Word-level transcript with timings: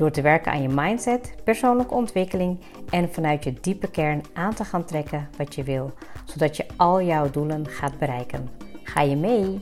Door 0.00 0.10
te 0.10 0.22
werken 0.22 0.52
aan 0.52 0.62
je 0.62 0.68
mindset, 0.68 1.34
persoonlijke 1.44 1.94
ontwikkeling 1.94 2.58
en 2.90 3.12
vanuit 3.12 3.44
je 3.44 3.52
diepe 3.60 3.90
kern 3.90 4.22
aan 4.32 4.54
te 4.54 4.64
gaan 4.64 4.84
trekken 4.84 5.28
wat 5.36 5.54
je 5.54 5.62
wil, 5.62 5.92
zodat 6.24 6.56
je 6.56 6.66
al 6.76 7.02
jouw 7.02 7.30
doelen 7.30 7.66
gaat 7.66 7.98
bereiken. 7.98 8.48
Ga 8.82 9.00
je 9.00 9.16
mee? 9.16 9.60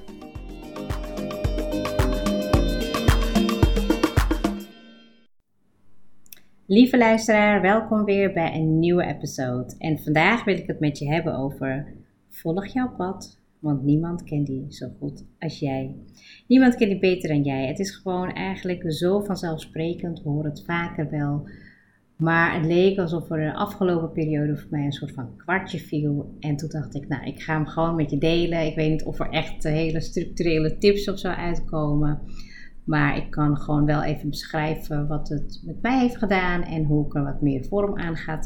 Lieve 6.67 6.99
luisteraar, 6.99 7.61
welkom 7.61 8.05
weer 8.05 8.33
bij 8.33 8.55
een 8.55 8.79
nieuwe 8.79 9.05
episode. 9.05 9.75
En 9.79 9.99
vandaag 9.99 10.45
wil 10.45 10.57
ik 10.57 10.67
het 10.67 10.81
met 10.81 10.99
je 10.99 11.09
hebben 11.09 11.37
over 11.37 11.93
volg 12.29 12.67
jouw 12.67 12.91
pad, 12.97 13.38
want 13.61 13.83
niemand 13.83 14.25
kent 14.25 14.47
die 14.47 14.67
zo 14.69 14.89
goed 14.99 15.25
als 15.39 15.59
jij. 15.59 15.95
Niemand 16.47 16.75
kent 16.75 16.91
die 16.91 17.01
beter 17.01 17.29
dan 17.29 17.43
jij. 17.43 17.67
Het 17.67 17.79
is 17.79 17.97
gewoon 17.97 18.33
eigenlijk 18.33 18.93
zo 18.93 19.21
vanzelfsprekend. 19.21 20.23
We 20.23 20.29
horen 20.29 20.51
het 20.51 20.65
vaker 20.65 21.11
wel. 21.11 21.49
Maar 22.17 22.55
het 22.55 22.67
leek 22.67 22.99
alsof 22.99 23.31
er 23.31 23.39
de 23.39 23.55
afgelopen 23.55 24.13
periode 24.13 24.57
voor 24.57 24.71
mij 24.71 24.85
een 24.85 24.93
soort 24.93 25.13
van 25.13 25.37
kwartje 25.37 25.79
viel. 25.79 26.37
En 26.41 26.57
toen 26.57 26.69
dacht 26.69 26.95
ik, 26.95 27.09
nou, 27.09 27.27
ik 27.27 27.43
ga 27.43 27.55
hem 27.55 27.67
gewoon 27.67 27.95
met 27.95 28.11
je 28.11 28.19
delen. 28.19 28.67
Ik 28.67 28.75
weet 28.75 28.91
niet 28.91 29.05
of 29.05 29.21
er 29.21 29.31
echt 29.31 29.63
hele 29.63 30.01
structurele 30.01 30.79
tips 30.79 31.09
of 31.09 31.19
zo 31.19 31.29
uitkomen. 31.29 32.21
Maar 32.89 33.17
ik 33.17 33.31
kan 33.31 33.57
gewoon 33.57 33.85
wel 33.85 34.03
even 34.03 34.31
beschrijven 34.31 35.07
wat 35.07 35.29
het 35.29 35.63
met 35.65 35.83
mij 35.83 35.99
heeft 35.99 36.17
gedaan 36.17 36.63
en 36.63 36.85
hoe 36.85 37.07
ik 37.07 37.15
er 37.15 37.25
wat 37.25 37.43
meer 37.43 37.65
vorm 37.65 37.99
aan 37.99 38.17
ga, 38.17 38.41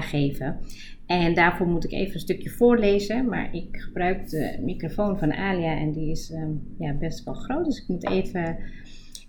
geven. 0.00 0.58
En 1.06 1.34
daarvoor 1.34 1.66
moet 1.66 1.84
ik 1.84 1.92
even 1.92 2.14
een 2.14 2.20
stukje 2.20 2.50
voorlezen, 2.50 3.28
maar 3.28 3.54
ik 3.54 3.76
gebruik 3.76 4.28
de 4.28 4.58
microfoon 4.64 5.18
van 5.18 5.32
Alia 5.32 5.76
en 5.76 5.92
die 5.92 6.10
is 6.10 6.30
um, 6.30 6.74
ja, 6.78 6.94
best 6.94 7.24
wel 7.24 7.34
groot. 7.34 7.64
Dus 7.64 7.82
ik 7.82 7.88
moet 7.88 8.10
even 8.10 8.56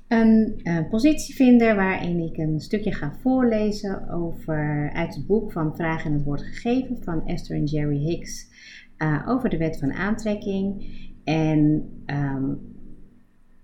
een, 0.08 0.60
een, 0.64 0.88
positie 0.88 1.36
vinden 1.36 1.76
waarin 1.76 2.20
ik 2.20 2.38
een 2.38 2.60
stukje 2.60 2.94
ga 2.94 3.14
voorlezen 3.22 4.10
over, 4.10 4.92
uit 4.94 5.16
het 5.16 5.28
boek 5.28 5.52
van 5.52 5.76
Vraag 5.76 6.06
en 6.06 6.14
het 6.14 6.23
Woord 6.23 6.42
Gegeven 6.42 6.98
van 7.04 7.26
Esther 7.26 7.56
en 7.56 7.66
Jerry 7.66 7.98
Hicks 7.98 8.48
uh, 8.98 9.23
over 9.28 9.50
de 9.50 9.58
wet 9.58 9.80
van 9.80 9.94
aantrekking. 9.94 10.86
En 11.23 11.90
um, 12.06 12.76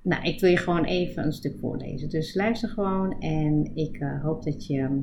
nou, 0.04 0.24
ik 0.24 0.40
wil 0.40 0.50
je 0.50 0.58
gewoon 0.58 0.84
even 0.84 1.26
een 1.26 1.34
stuk 1.34 1.60
voorlezen. 1.60 2.10
Dus 2.10 2.36
luister 2.36 2.70
gewoon 2.70 3.20
en 3.20 3.72
ik 3.76 4.00
uh, 4.00 4.24
hoop 4.24 4.44
dat 4.44 4.66
je 4.68 5.02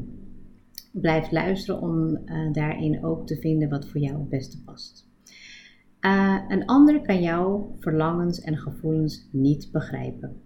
blijft 0.92 1.32
luisteren 1.32 1.82
om 1.82 2.08
uh, 2.08 2.52
daarin 2.52 3.04
ook 3.04 3.26
te 3.26 3.36
vinden 3.36 3.68
wat 3.68 3.88
voor 3.88 4.00
jou 4.00 4.18
het 4.18 4.28
beste 4.28 4.62
past. 4.62 5.08
Uh, 6.00 6.38
een 6.48 6.64
ander 6.64 7.00
kan 7.00 7.22
jouw 7.22 7.76
verlangens 7.78 8.40
en 8.40 8.56
gevoelens 8.56 9.28
niet 9.32 9.68
begrijpen. 9.72 10.42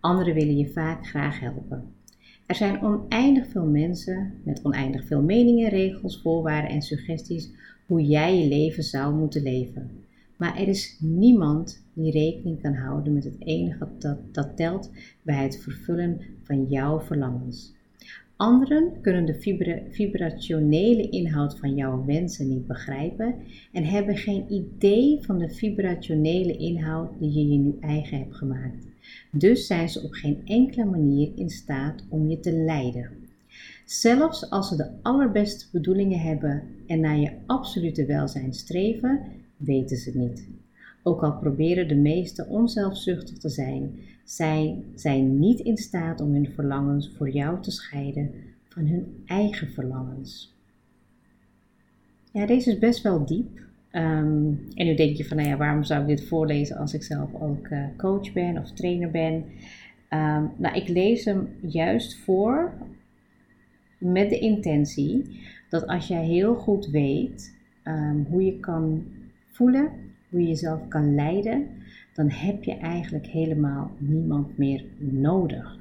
Anderen 0.00 0.34
willen 0.34 0.56
je 0.56 0.72
vaak 0.72 1.06
graag 1.06 1.40
helpen. 1.40 1.92
Er 2.46 2.54
zijn 2.54 2.82
oneindig 2.82 3.46
veel 3.48 3.66
mensen 3.66 4.32
met 4.44 4.64
oneindig 4.64 5.06
veel 5.06 5.22
meningen, 5.22 5.68
regels, 5.68 6.20
voorwaarden 6.22 6.70
en 6.70 6.82
suggesties 6.82 7.50
hoe 7.86 8.02
jij 8.02 8.38
je 8.38 8.48
leven 8.48 8.82
zou 8.82 9.14
moeten 9.14 9.42
leven. 9.42 9.90
Maar 10.38 10.56
er 10.56 10.68
is 10.68 10.96
niemand 11.00 11.84
die 11.92 12.10
rekening 12.10 12.62
kan 12.62 12.74
houden 12.74 13.12
met 13.12 13.24
het 13.24 13.36
enige 13.38 13.88
dat, 13.98 14.18
dat 14.32 14.56
telt 14.56 14.90
bij 15.22 15.42
het 15.42 15.60
vervullen 15.62 16.20
van 16.42 16.64
jouw 16.64 17.00
verlangens. 17.00 17.76
Anderen 18.36 19.00
kunnen 19.00 19.26
de 19.26 19.84
vibrationele 19.90 21.08
inhoud 21.08 21.58
van 21.58 21.74
jouw 21.74 22.04
wensen 22.04 22.48
niet 22.48 22.66
begrijpen 22.66 23.34
en 23.72 23.84
hebben 23.84 24.16
geen 24.16 24.52
idee 24.52 25.18
van 25.20 25.38
de 25.38 25.50
vibrationele 25.50 26.56
inhoud 26.56 27.10
die 27.18 27.32
je 27.32 27.52
je 27.52 27.58
nu 27.58 27.76
eigen 27.80 28.18
hebt 28.18 28.34
gemaakt. 28.34 28.86
Dus 29.30 29.66
zijn 29.66 29.88
ze 29.88 30.02
op 30.02 30.12
geen 30.12 30.40
enkele 30.44 30.84
manier 30.84 31.30
in 31.34 31.50
staat 31.50 32.04
om 32.08 32.28
je 32.28 32.40
te 32.40 32.52
leiden. 32.52 33.10
Zelfs 33.84 34.50
als 34.50 34.68
ze 34.68 34.76
de 34.76 34.90
allerbeste 35.02 35.66
bedoelingen 35.72 36.20
hebben 36.20 36.62
en 36.86 37.00
naar 37.00 37.18
je 37.18 37.32
absolute 37.46 38.06
welzijn 38.06 38.54
streven, 38.54 39.20
weten 39.58 39.96
ze 39.96 40.10
het 40.10 40.18
niet. 40.18 40.48
Ook 41.02 41.22
al 41.22 41.38
proberen 41.38 41.88
de 41.88 41.96
meesten 41.96 42.48
onzelfzuchtig 42.48 43.38
te 43.38 43.48
zijn, 43.48 44.00
zij 44.24 44.82
zijn 44.94 45.38
niet 45.38 45.60
in 45.60 45.76
staat 45.76 46.20
om 46.20 46.32
hun 46.32 46.50
verlangens 46.54 47.12
voor 47.16 47.30
jou 47.30 47.62
te 47.62 47.70
scheiden 47.70 48.30
van 48.68 48.86
hun 48.86 49.22
eigen 49.26 49.68
verlangens. 49.68 50.56
Ja, 52.32 52.46
deze 52.46 52.70
is 52.70 52.78
best 52.78 53.02
wel 53.02 53.26
diep. 53.26 53.60
Ehm, 53.90 54.52
en 54.74 54.86
nu 54.86 54.94
denk 54.94 55.16
je 55.16 55.24
van, 55.24 55.36
nou 55.36 55.48
ja, 55.48 55.56
waarom 55.56 55.84
zou 55.84 56.00
ik 56.00 56.06
dit 56.06 56.28
voorlezen 56.28 56.76
als 56.76 56.94
ik 56.94 57.02
zelf 57.02 57.34
ook 57.34 57.68
uh, 57.68 57.84
coach 57.96 58.32
ben 58.32 58.58
of 58.58 58.72
trainer 58.72 59.10
ben? 59.10 59.34
Um, 60.10 60.50
nou, 60.56 60.74
ik 60.74 60.88
lees 60.88 61.24
hem 61.24 61.48
juist 61.60 62.16
voor 62.16 62.72
met 63.98 64.30
de 64.30 64.38
intentie 64.38 65.40
dat 65.68 65.86
als 65.86 66.08
jij 66.08 66.24
heel 66.24 66.54
goed 66.54 66.86
weet 66.86 67.56
um, 67.84 68.26
hoe 68.30 68.44
je 68.44 68.60
kan 68.60 69.04
voelen, 69.58 69.90
hoe 70.30 70.40
je 70.40 70.48
jezelf 70.48 70.88
kan 70.88 71.14
leiden, 71.14 71.66
dan 72.14 72.30
heb 72.30 72.64
je 72.64 72.76
eigenlijk 72.76 73.26
helemaal 73.26 73.90
niemand 73.98 74.58
meer 74.58 74.84
nodig 74.98 75.76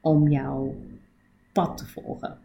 om 0.00 0.28
jouw 0.28 0.74
pad 1.52 1.76
te 1.76 1.86
volgen. 1.86 2.36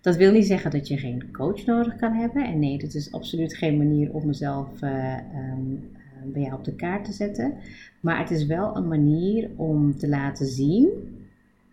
Dat 0.00 0.16
wil 0.16 0.32
niet 0.32 0.46
zeggen 0.46 0.70
dat 0.70 0.88
je 0.88 0.98
geen 0.98 1.30
coach 1.32 1.64
nodig 1.64 1.96
kan 1.96 2.12
hebben. 2.12 2.44
En 2.44 2.58
nee, 2.58 2.78
dit 2.78 2.94
is 2.94 3.12
absoluut 3.12 3.56
geen 3.56 3.76
manier 3.76 4.12
om 4.12 4.26
mezelf 4.26 4.82
uh, 4.82 5.16
um, 5.16 5.90
bij 6.32 6.42
jou 6.42 6.54
op 6.54 6.64
de 6.64 6.74
kaart 6.74 7.04
te 7.04 7.12
zetten. 7.12 7.54
Maar 8.00 8.18
het 8.18 8.30
is 8.30 8.46
wel 8.46 8.76
een 8.76 8.88
manier 8.88 9.50
om 9.56 9.96
te 9.96 10.08
laten 10.08 10.46
zien 10.46 10.88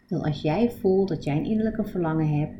dat 0.07 0.23
als 0.23 0.41
jij 0.41 0.71
voelt 0.71 1.07
dat 1.07 1.23
jij 1.23 1.37
een 1.37 1.45
innerlijke 1.45 1.85
verlangen 1.85 2.39
hebt, 2.39 2.53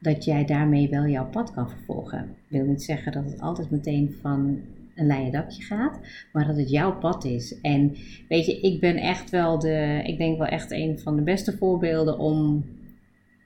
dat 0.00 0.24
jij 0.24 0.44
daarmee 0.44 0.88
wel 0.88 1.06
jouw 1.06 1.28
pad 1.28 1.52
kan 1.52 1.70
vervolgen. 1.70 2.18
Dat 2.18 2.58
wil 2.58 2.64
niet 2.64 2.82
zeggen 2.82 3.12
dat 3.12 3.24
het 3.24 3.40
altijd 3.40 3.70
meteen 3.70 4.14
van 4.20 4.60
een 4.96 5.06
leien 5.06 5.32
dakje 5.32 5.62
gaat, 5.62 6.00
maar 6.32 6.46
dat 6.46 6.56
het 6.56 6.70
jouw 6.70 6.98
pad 6.98 7.24
is. 7.24 7.60
En 7.60 7.96
weet 8.28 8.46
je, 8.46 8.60
ik 8.60 8.80
ben 8.80 8.96
echt 8.96 9.30
wel 9.30 9.58
de, 9.58 10.00
ik 10.04 10.18
denk 10.18 10.38
wel 10.38 10.46
echt 10.46 10.70
een 10.70 10.98
van 10.98 11.16
de 11.16 11.22
beste 11.22 11.56
voorbeelden 11.56 12.18
om, 12.18 12.64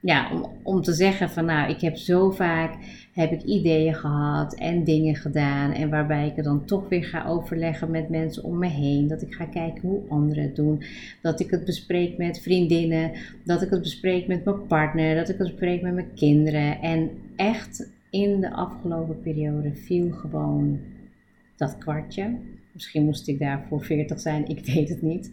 ja, 0.01 0.31
om, 0.33 0.45
om 0.63 0.81
te 0.81 0.93
zeggen 0.93 1.29
van 1.29 1.45
nou, 1.45 1.69
ik 1.69 1.81
heb 1.81 1.97
zo 1.97 2.31
vaak, 2.31 2.73
heb 3.13 3.31
ik 3.31 3.43
ideeën 3.43 3.95
gehad 3.95 4.55
en 4.55 4.83
dingen 4.83 5.15
gedaan 5.15 5.71
en 5.71 5.89
waarbij 5.89 6.27
ik 6.27 6.37
er 6.37 6.43
dan 6.43 6.65
toch 6.65 6.89
weer 6.89 7.03
ga 7.03 7.25
overleggen 7.27 7.91
met 7.91 8.09
mensen 8.09 8.43
om 8.43 8.57
me 8.57 8.67
heen, 8.67 9.07
dat 9.07 9.21
ik 9.21 9.33
ga 9.33 9.45
kijken 9.45 9.89
hoe 9.89 10.01
anderen 10.09 10.43
het 10.43 10.55
doen, 10.55 10.83
dat 11.21 11.39
ik 11.39 11.51
het 11.51 11.65
bespreek 11.65 12.17
met 12.17 12.41
vriendinnen, 12.41 13.11
dat 13.43 13.61
ik 13.61 13.69
het 13.69 13.81
bespreek 13.81 14.27
met 14.27 14.45
mijn 14.45 14.67
partner, 14.67 15.15
dat 15.15 15.29
ik 15.29 15.37
het 15.37 15.47
bespreek 15.47 15.81
met 15.81 15.93
mijn 15.93 16.13
kinderen 16.15 16.81
en 16.81 17.09
echt 17.35 17.89
in 18.09 18.41
de 18.41 18.51
afgelopen 18.51 19.21
periode 19.21 19.73
viel 19.73 20.11
gewoon 20.11 20.79
dat 21.61 21.77
kwartje. 21.77 22.35
Misschien 22.71 23.05
moest 23.05 23.27
ik 23.27 23.39
daarvoor 23.39 23.83
40 23.83 24.19
zijn, 24.19 24.47
ik 24.47 24.65
weet 24.65 24.89
het 24.89 25.01
niet. 25.01 25.31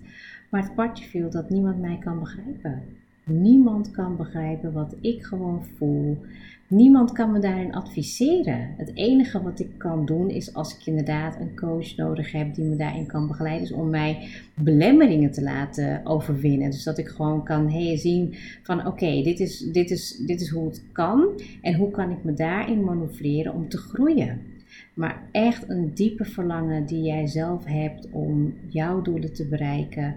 Maar 0.51 0.63
het 0.63 0.73
kwartje 0.73 1.05
viel 1.05 1.31
dat 1.31 1.51
niemand 1.51 1.81
mij 1.81 1.99
kan 2.01 2.19
begrijpen. 2.19 2.83
Niemand 3.25 3.91
kan 3.91 4.17
begrijpen 4.17 4.73
wat 4.73 4.95
ik 5.01 5.25
gewoon 5.25 5.65
voel. 5.77 6.19
Niemand 6.67 7.13
kan 7.13 7.33
me 7.33 7.39
daarin 7.39 7.75
adviseren. 7.75 8.75
Het 8.77 8.91
enige 8.95 9.43
wat 9.43 9.61
ik 9.61 9.71
kan 9.77 10.07
doen 10.07 10.31
is 10.31 10.55
als 10.55 10.79
ik 10.79 10.87
inderdaad 10.87 11.41
een 11.41 11.57
coach 11.57 11.97
nodig 11.97 12.33
heb 12.33 12.55
die 12.55 12.65
me 12.65 12.77
daarin 12.77 13.07
kan 13.07 13.27
begeleiden, 13.27 13.63
is 13.63 13.73
om 13.73 13.91
mij 13.91 14.29
belemmeringen 14.55 15.31
te 15.31 15.43
laten 15.43 16.01
overwinnen. 16.07 16.71
Dus 16.71 16.85
dat 16.85 16.99
ik 16.99 17.09
gewoon 17.09 17.45
kan 17.45 17.71
hey, 17.71 17.97
zien 17.97 18.35
van 18.63 18.87
oké, 18.87 19.23
dit, 19.23 19.41
is, 19.41 19.59
dit, 19.59 19.91
is, 19.91 20.23
dit 20.27 20.41
is 20.41 20.49
hoe 20.49 20.69
het 20.69 20.83
kan 20.93 21.29
en 21.63 21.75
hoe 21.75 21.91
kan 21.91 22.11
ik 22.11 22.25
me 22.25 22.35
daarin 22.35 22.85
manoeuvreren 22.85 23.55
om 23.55 23.69
te 23.69 23.79
groeien 23.79 24.57
maar 24.99 25.23
echt 25.33 25.69
een 25.69 25.95
diepe 25.95 26.25
verlangen 26.25 26.87
die 26.87 27.03
jij 27.03 27.27
zelf 27.27 27.65
hebt 27.65 28.09
om 28.11 28.55
jouw 28.69 29.03
doelen 29.03 29.33
te 29.33 29.47
bereiken, 29.49 30.15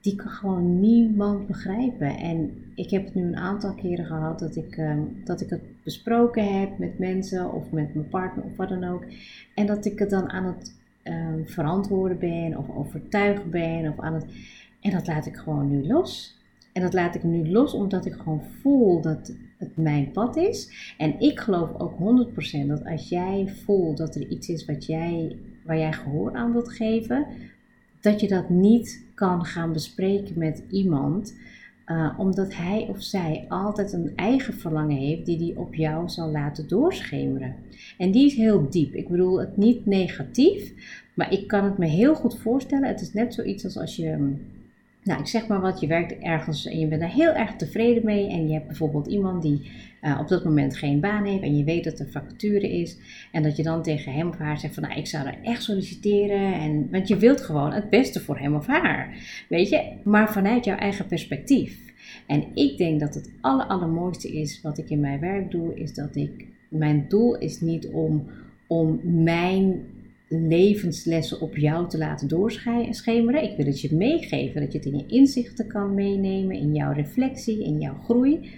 die 0.00 0.14
kan 0.14 0.30
gewoon 0.30 0.80
niemand 0.80 1.46
begrijpen. 1.46 2.16
En 2.16 2.64
ik 2.74 2.90
heb 2.90 3.04
het 3.04 3.14
nu 3.14 3.22
een 3.22 3.36
aantal 3.36 3.74
keren 3.74 4.06
gehad 4.06 4.38
dat 4.38 4.56
ik, 4.56 4.76
ehm, 4.76 5.00
dat 5.24 5.40
ik 5.40 5.50
het 5.50 5.62
besproken 5.82 6.60
heb 6.60 6.78
met 6.78 6.98
mensen 6.98 7.52
of 7.52 7.70
met 7.70 7.94
mijn 7.94 8.08
partner 8.08 8.44
of 8.44 8.56
wat 8.56 8.68
dan 8.68 8.84
ook. 8.84 9.04
En 9.54 9.66
dat 9.66 9.84
ik 9.84 9.98
het 9.98 10.10
dan 10.10 10.30
aan 10.30 10.44
het 10.44 10.74
um, 11.04 11.46
verantwoorden 11.46 12.18
ben 12.18 12.58
of 12.58 12.76
overtuigen 12.76 13.50
ben 13.50 13.92
of 13.92 14.00
aan 14.00 14.14
het. 14.14 14.26
En 14.80 14.90
dat 14.90 15.06
laat 15.06 15.26
ik 15.26 15.36
gewoon 15.36 15.68
nu 15.68 15.86
los. 15.86 16.40
En 16.72 16.82
dat 16.82 16.92
laat 16.92 17.14
ik 17.14 17.22
nu 17.22 17.50
los 17.50 17.74
omdat 17.74 18.06
ik 18.06 18.12
gewoon 18.12 18.42
voel 18.60 19.00
dat 19.00 19.34
het 19.58 19.76
mijn 19.76 20.10
pad 20.10 20.36
is. 20.36 20.94
En 20.98 21.20
ik 21.20 21.40
geloof 21.40 21.80
ook 21.80 21.94
100% 22.64 22.66
dat 22.66 22.84
als 22.84 23.08
jij 23.08 23.52
voelt 23.64 23.96
dat 23.96 24.14
er 24.14 24.28
iets 24.28 24.48
is 24.48 24.64
wat 24.64 24.86
jij, 24.86 25.36
waar 25.64 25.78
jij 25.78 25.92
gehoor 25.92 26.32
aan 26.32 26.52
wilt 26.52 26.72
geven, 26.72 27.26
dat 28.00 28.20
je 28.20 28.28
dat 28.28 28.48
niet 28.48 29.04
kan 29.14 29.44
gaan 29.44 29.72
bespreken 29.72 30.38
met 30.38 30.62
iemand. 30.70 31.34
Uh, 31.86 32.14
omdat 32.18 32.54
hij 32.54 32.86
of 32.88 33.02
zij 33.02 33.44
altijd 33.48 33.92
een 33.92 34.12
eigen 34.16 34.54
verlangen 34.54 34.96
heeft 34.96 35.26
die 35.26 35.38
die 35.38 35.58
op 35.58 35.74
jou 35.74 36.08
zal 36.08 36.30
laten 36.30 36.68
doorschemeren. 36.68 37.54
En 37.98 38.10
die 38.10 38.26
is 38.26 38.34
heel 38.34 38.70
diep. 38.70 38.94
Ik 38.94 39.08
bedoel 39.08 39.40
het 39.40 39.56
niet 39.56 39.86
negatief, 39.86 40.72
maar 41.14 41.32
ik 41.32 41.46
kan 41.46 41.64
het 41.64 41.78
me 41.78 41.86
heel 41.86 42.14
goed 42.14 42.38
voorstellen. 42.38 42.88
Het 42.88 43.00
is 43.00 43.12
net 43.12 43.34
zoiets 43.34 43.64
als 43.64 43.78
als 43.78 43.96
je 43.96 44.34
nou, 45.02 45.20
ik 45.20 45.26
zeg 45.26 45.46
maar 45.46 45.60
wat, 45.60 45.80
je 45.80 45.86
werkt 45.86 46.18
ergens 46.18 46.66
en 46.66 46.78
je 46.78 46.86
bent 46.86 47.00
daar 47.00 47.10
heel 47.10 47.32
erg 47.32 47.56
tevreden 47.56 48.04
mee. 48.04 48.30
En 48.30 48.46
je 48.46 48.54
hebt 48.54 48.66
bijvoorbeeld 48.66 49.06
iemand 49.06 49.42
die 49.42 49.70
uh, 50.02 50.18
op 50.20 50.28
dat 50.28 50.44
moment 50.44 50.76
geen 50.76 51.00
baan 51.00 51.24
heeft 51.24 51.42
en 51.42 51.56
je 51.56 51.64
weet 51.64 51.84
dat 51.84 51.98
er 51.98 52.10
vacature 52.10 52.72
is. 52.72 52.96
En 53.32 53.42
dat 53.42 53.56
je 53.56 53.62
dan 53.62 53.82
tegen 53.82 54.12
hem 54.12 54.28
of 54.28 54.38
haar 54.38 54.58
zegt 54.58 54.74
van, 54.74 54.82
nou, 54.82 54.98
ik 54.98 55.06
zou 55.06 55.26
er 55.26 55.38
echt 55.42 55.62
solliciteren. 55.62 56.54
En, 56.54 56.88
want 56.90 57.08
je 57.08 57.16
wilt 57.16 57.40
gewoon 57.40 57.72
het 57.72 57.90
beste 57.90 58.20
voor 58.20 58.38
hem 58.38 58.54
of 58.54 58.66
haar, 58.66 59.16
weet 59.48 59.68
je. 59.68 59.92
Maar 60.04 60.32
vanuit 60.32 60.64
jouw 60.64 60.76
eigen 60.76 61.06
perspectief. 61.06 61.78
En 62.26 62.44
ik 62.54 62.78
denk 62.78 63.00
dat 63.00 63.14
het 63.14 63.30
aller, 63.40 63.66
allermooiste 63.66 64.32
is 64.32 64.60
wat 64.62 64.78
ik 64.78 64.90
in 64.90 65.00
mijn 65.00 65.20
werk 65.20 65.50
doe, 65.50 65.74
is 65.74 65.94
dat 65.94 66.16
ik, 66.16 66.46
mijn 66.68 67.04
doel 67.08 67.38
is 67.38 67.60
niet 67.60 67.88
om, 67.88 68.26
om 68.66 69.00
mijn 69.02 69.84
levenslessen 70.32 71.40
op 71.40 71.56
jou 71.56 71.88
te 71.88 71.98
laten 71.98 72.28
doorschemeren. 72.28 73.42
Ik 73.42 73.56
wil 73.56 73.66
het 73.66 73.80
je 73.80 73.94
meegeven, 73.94 74.60
dat 74.60 74.72
je 74.72 74.78
het 74.78 74.86
in 74.86 74.96
je 74.96 75.06
inzichten 75.06 75.66
kan 75.66 75.94
meenemen, 75.94 76.56
in 76.56 76.74
jouw 76.74 76.92
reflectie, 76.92 77.64
in 77.64 77.80
jouw 77.80 77.98
groei. 78.04 78.50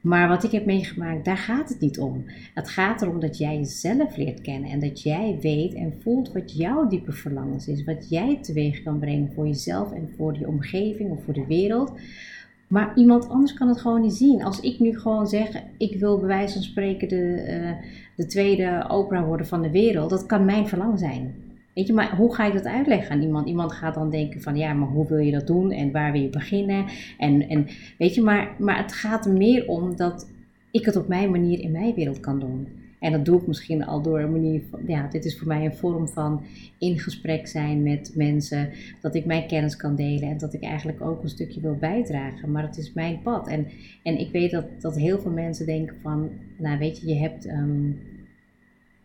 Maar 0.00 0.28
wat 0.28 0.44
ik 0.44 0.50
heb 0.50 0.64
meegemaakt, 0.64 1.24
daar 1.24 1.36
gaat 1.36 1.68
het 1.68 1.80
niet 1.80 1.98
om. 1.98 2.24
Het 2.54 2.68
gaat 2.68 3.02
erom 3.02 3.20
dat 3.20 3.38
jij 3.38 3.56
jezelf 3.56 4.16
leert 4.16 4.40
kennen 4.40 4.70
en 4.70 4.80
dat 4.80 5.02
jij 5.02 5.38
weet 5.40 5.74
en 5.74 5.94
voelt 6.00 6.32
wat 6.32 6.56
jouw 6.56 6.88
diepe 6.88 7.12
verlangens 7.12 7.68
is. 7.68 7.84
Wat 7.84 8.08
jij 8.08 8.38
teweeg 8.40 8.82
kan 8.82 8.98
brengen 8.98 9.32
voor 9.34 9.46
jezelf 9.46 9.92
en 9.92 10.08
voor 10.16 10.32
die 10.32 10.46
omgeving 10.46 11.10
of 11.10 11.24
voor 11.24 11.34
de 11.34 11.46
wereld. 11.46 11.92
Maar 12.72 12.92
iemand 12.94 13.28
anders 13.28 13.54
kan 13.54 13.68
het 13.68 13.80
gewoon 13.80 14.00
niet 14.00 14.14
zien. 14.14 14.44
Als 14.44 14.60
ik 14.60 14.78
nu 14.78 14.98
gewoon 14.98 15.26
zeg, 15.26 15.62
ik 15.78 16.00
wil 16.00 16.18
bij 16.18 16.28
wijze 16.28 16.52
van 16.52 16.62
spreken 16.62 17.08
de, 17.08 17.46
uh, 17.48 17.86
de 18.16 18.26
tweede 18.26 18.84
opera 18.88 19.24
worden 19.24 19.46
van 19.46 19.62
de 19.62 19.70
wereld, 19.70 20.10
dat 20.10 20.26
kan 20.26 20.44
mijn 20.44 20.68
verlangen 20.68 20.98
zijn. 20.98 21.34
Weet 21.74 21.86
je, 21.86 21.92
maar 21.92 22.16
hoe 22.16 22.34
ga 22.34 22.46
ik 22.46 22.52
dat 22.52 22.66
uitleggen 22.66 23.10
aan 23.10 23.22
iemand? 23.22 23.48
Iemand 23.48 23.72
gaat 23.72 23.94
dan 23.94 24.10
denken 24.10 24.40
van, 24.40 24.56
ja, 24.56 24.72
maar 24.72 24.88
hoe 24.88 25.08
wil 25.08 25.18
je 25.18 25.32
dat 25.32 25.46
doen 25.46 25.70
en 25.70 25.92
waar 25.92 26.12
wil 26.12 26.20
je 26.20 26.30
beginnen? 26.30 26.84
En, 27.18 27.48
en 27.48 27.66
weet 27.98 28.14
je, 28.14 28.22
maar, 28.22 28.54
maar 28.58 28.76
het 28.82 28.92
gaat 28.92 29.26
er 29.26 29.32
meer 29.32 29.68
om 29.68 29.96
dat 29.96 30.30
ik 30.70 30.84
het 30.84 30.96
op 30.96 31.08
mijn 31.08 31.30
manier 31.30 31.60
in 31.60 31.72
mijn 31.72 31.94
wereld 31.94 32.20
kan 32.20 32.40
doen. 32.40 32.68
En 33.02 33.12
dat 33.12 33.24
doe 33.24 33.40
ik 33.40 33.46
misschien 33.46 33.84
al 33.84 34.02
door 34.02 34.20
een 34.20 34.32
manier 34.32 34.62
van, 34.70 34.80
ja, 34.86 35.08
dit 35.08 35.24
is 35.24 35.38
voor 35.38 35.46
mij 35.46 35.64
een 35.64 35.74
vorm 35.74 36.08
van 36.08 36.42
in 36.78 36.98
gesprek 36.98 37.46
zijn 37.46 37.82
met 37.82 38.12
mensen. 38.14 38.70
Dat 39.00 39.14
ik 39.14 39.24
mijn 39.24 39.46
kennis 39.46 39.76
kan 39.76 39.96
delen 39.96 40.28
en 40.28 40.38
dat 40.38 40.54
ik 40.54 40.62
eigenlijk 40.62 41.00
ook 41.00 41.22
een 41.22 41.28
stukje 41.28 41.60
wil 41.60 41.76
bijdragen. 41.76 42.50
Maar 42.50 42.62
het 42.62 42.76
is 42.78 42.92
mijn 42.92 43.22
pad. 43.22 43.48
En, 43.48 43.66
en 44.02 44.18
ik 44.18 44.32
weet 44.32 44.50
dat, 44.50 44.64
dat 44.80 44.96
heel 44.96 45.20
veel 45.20 45.30
mensen 45.30 45.66
denken 45.66 45.96
van, 46.02 46.30
nou 46.56 46.78
weet 46.78 47.00
je, 47.00 47.06
je 47.06 47.20
hebt... 47.20 47.46
Ehm, 47.46 47.90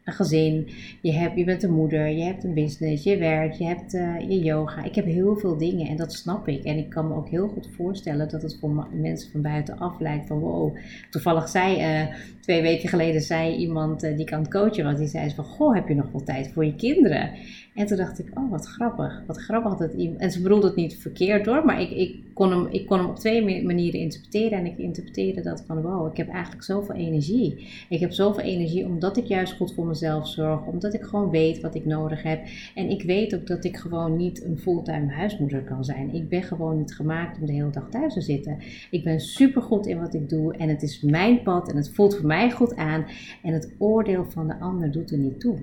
een 0.08 0.14
gezin, 0.14 0.68
je, 1.02 1.14
hebt, 1.14 1.38
je 1.38 1.44
bent 1.44 1.64
een 1.64 1.74
moeder, 1.74 2.08
je 2.08 2.24
hebt 2.24 2.44
een 2.44 2.54
business, 2.54 3.04
je 3.04 3.18
werkt, 3.18 3.58
je 3.58 3.66
hebt 3.66 3.94
uh, 3.94 4.20
je 4.20 4.40
yoga. 4.40 4.84
Ik 4.84 4.96
heb 4.96 5.06
heel 5.06 5.36
veel 5.36 5.58
dingen 5.58 5.88
en 5.88 5.98
dat 5.98 6.14
snap 6.14 6.48
ik. 6.48 6.64
En 6.64 6.78
ik 6.78 6.90
kan 6.90 7.08
me 7.08 7.16
ook 7.16 7.30
heel 7.30 7.48
goed 7.48 7.70
voorstellen 7.76 8.30
dat 8.30 8.42
het 8.42 8.58
voor 8.60 8.88
mensen 8.92 9.32
van 9.32 9.42
buitenaf 9.42 10.00
lijkt 10.00 10.28
van 10.28 10.40
wow. 10.40 10.78
Toevallig 11.10 11.50
zei 11.50 12.02
uh, 12.02 12.16
twee 12.40 12.62
weken 12.62 12.90
geleden 12.90 13.22
zei 13.22 13.56
iemand 13.56 14.04
uh, 14.04 14.10
die 14.12 14.26
ik 14.26 14.34
aan 14.34 14.42
het 14.42 14.52
coachen 14.52 14.84
was, 14.84 14.98
die 14.98 15.08
zei 15.08 15.34
van 15.36 15.44
goh, 15.44 15.76
heb 15.76 15.88
je 15.88 15.96
nog 15.96 16.12
wel 16.12 16.24
tijd 16.24 16.52
voor 16.54 16.66
je 16.66 16.76
kinderen? 16.76 17.30
En 17.78 17.86
toen 17.86 17.98
dacht 17.98 18.20
ik, 18.20 18.28
oh 18.34 18.52
wat 18.52 18.66
grappig, 18.66 19.24
wat 19.28 19.38
grappig 19.38 19.76
dat 19.76 19.94
iemand... 19.94 20.20
En 20.20 20.32
ze 20.32 20.42
bedoelde 20.42 20.68
het 20.68 20.76
niet 20.76 20.98
verkeerd 20.98 21.46
hoor, 21.46 21.66
maar 21.66 21.82
ik, 21.82 21.90
ik, 21.90 22.16
kon 22.34 22.52
hem, 22.52 22.68
ik 22.70 22.86
kon 22.86 22.98
hem 22.98 23.10
op 23.10 23.16
twee 23.16 23.64
manieren 23.66 24.00
interpreteren. 24.00 24.58
En 24.58 24.66
ik 24.66 24.78
interpreteerde 24.78 25.42
dat 25.42 25.64
van 25.68 25.82
wow, 25.82 26.12
ik 26.12 26.18
heb 26.18 26.30
eigenlijk 26.30 26.64
zoveel 26.64 26.96
energie. 26.96 27.68
Ik 27.90 28.00
heb 28.00 28.12
zoveel 28.12 28.44
energie 28.44 28.86
omdat 28.86 29.18
ik 29.18 29.26
juist 29.26 29.54
goed 29.54 29.74
voor 29.74 29.86
mezelf 29.86 30.28
zorg, 30.28 30.66
omdat 30.66 30.94
ik 30.94 31.04
gewoon 31.04 31.30
weet 31.30 31.62
wat 31.62 31.76
ik 31.76 31.86
nodig 31.86 32.24
heb. 32.24 32.42
En 32.76 32.90
ik 32.90 33.04
weet 33.04 33.36
ook 33.36 33.48
dat 33.48 33.64
ik 33.64 33.78
gewoon 33.78 34.16
niet 34.16 34.44
een 34.44 34.58
fulltime 34.58 35.12
huismoeder 35.12 35.64
kan 35.64 35.84
zijn. 35.84 36.14
Ik 36.14 36.30
ben 36.30 36.44
gewoon 36.44 36.78
niet 36.78 36.96
gemaakt 36.96 37.40
om 37.40 37.46
de 37.46 37.54
hele 37.54 37.70
dag 37.70 37.90
thuis 37.90 38.14
te 38.14 38.22
zitten. 38.22 38.58
Ik 38.92 39.04
ben 39.04 39.20
super 39.20 39.62
goed 39.62 39.86
in 39.86 40.00
wat 40.00 40.14
ik 40.14 40.30
doe 40.30 40.54
en 40.58 40.70
het 40.70 40.84
is 40.84 41.02
mijn 41.02 41.42
pad 41.42 41.70
en 41.70 41.76
het 41.76 41.90
voelt 41.90 42.16
voor 42.16 42.28
mij 42.28 42.52
goed 42.52 42.76
aan. 42.76 43.06
En 43.44 43.54
het 43.54 43.72
oordeel 43.78 44.26
van 44.26 44.48
de 44.48 44.60
ander 44.60 44.92
doet 44.92 45.12
er 45.12 45.18
niet 45.18 45.40
toe. 45.40 45.58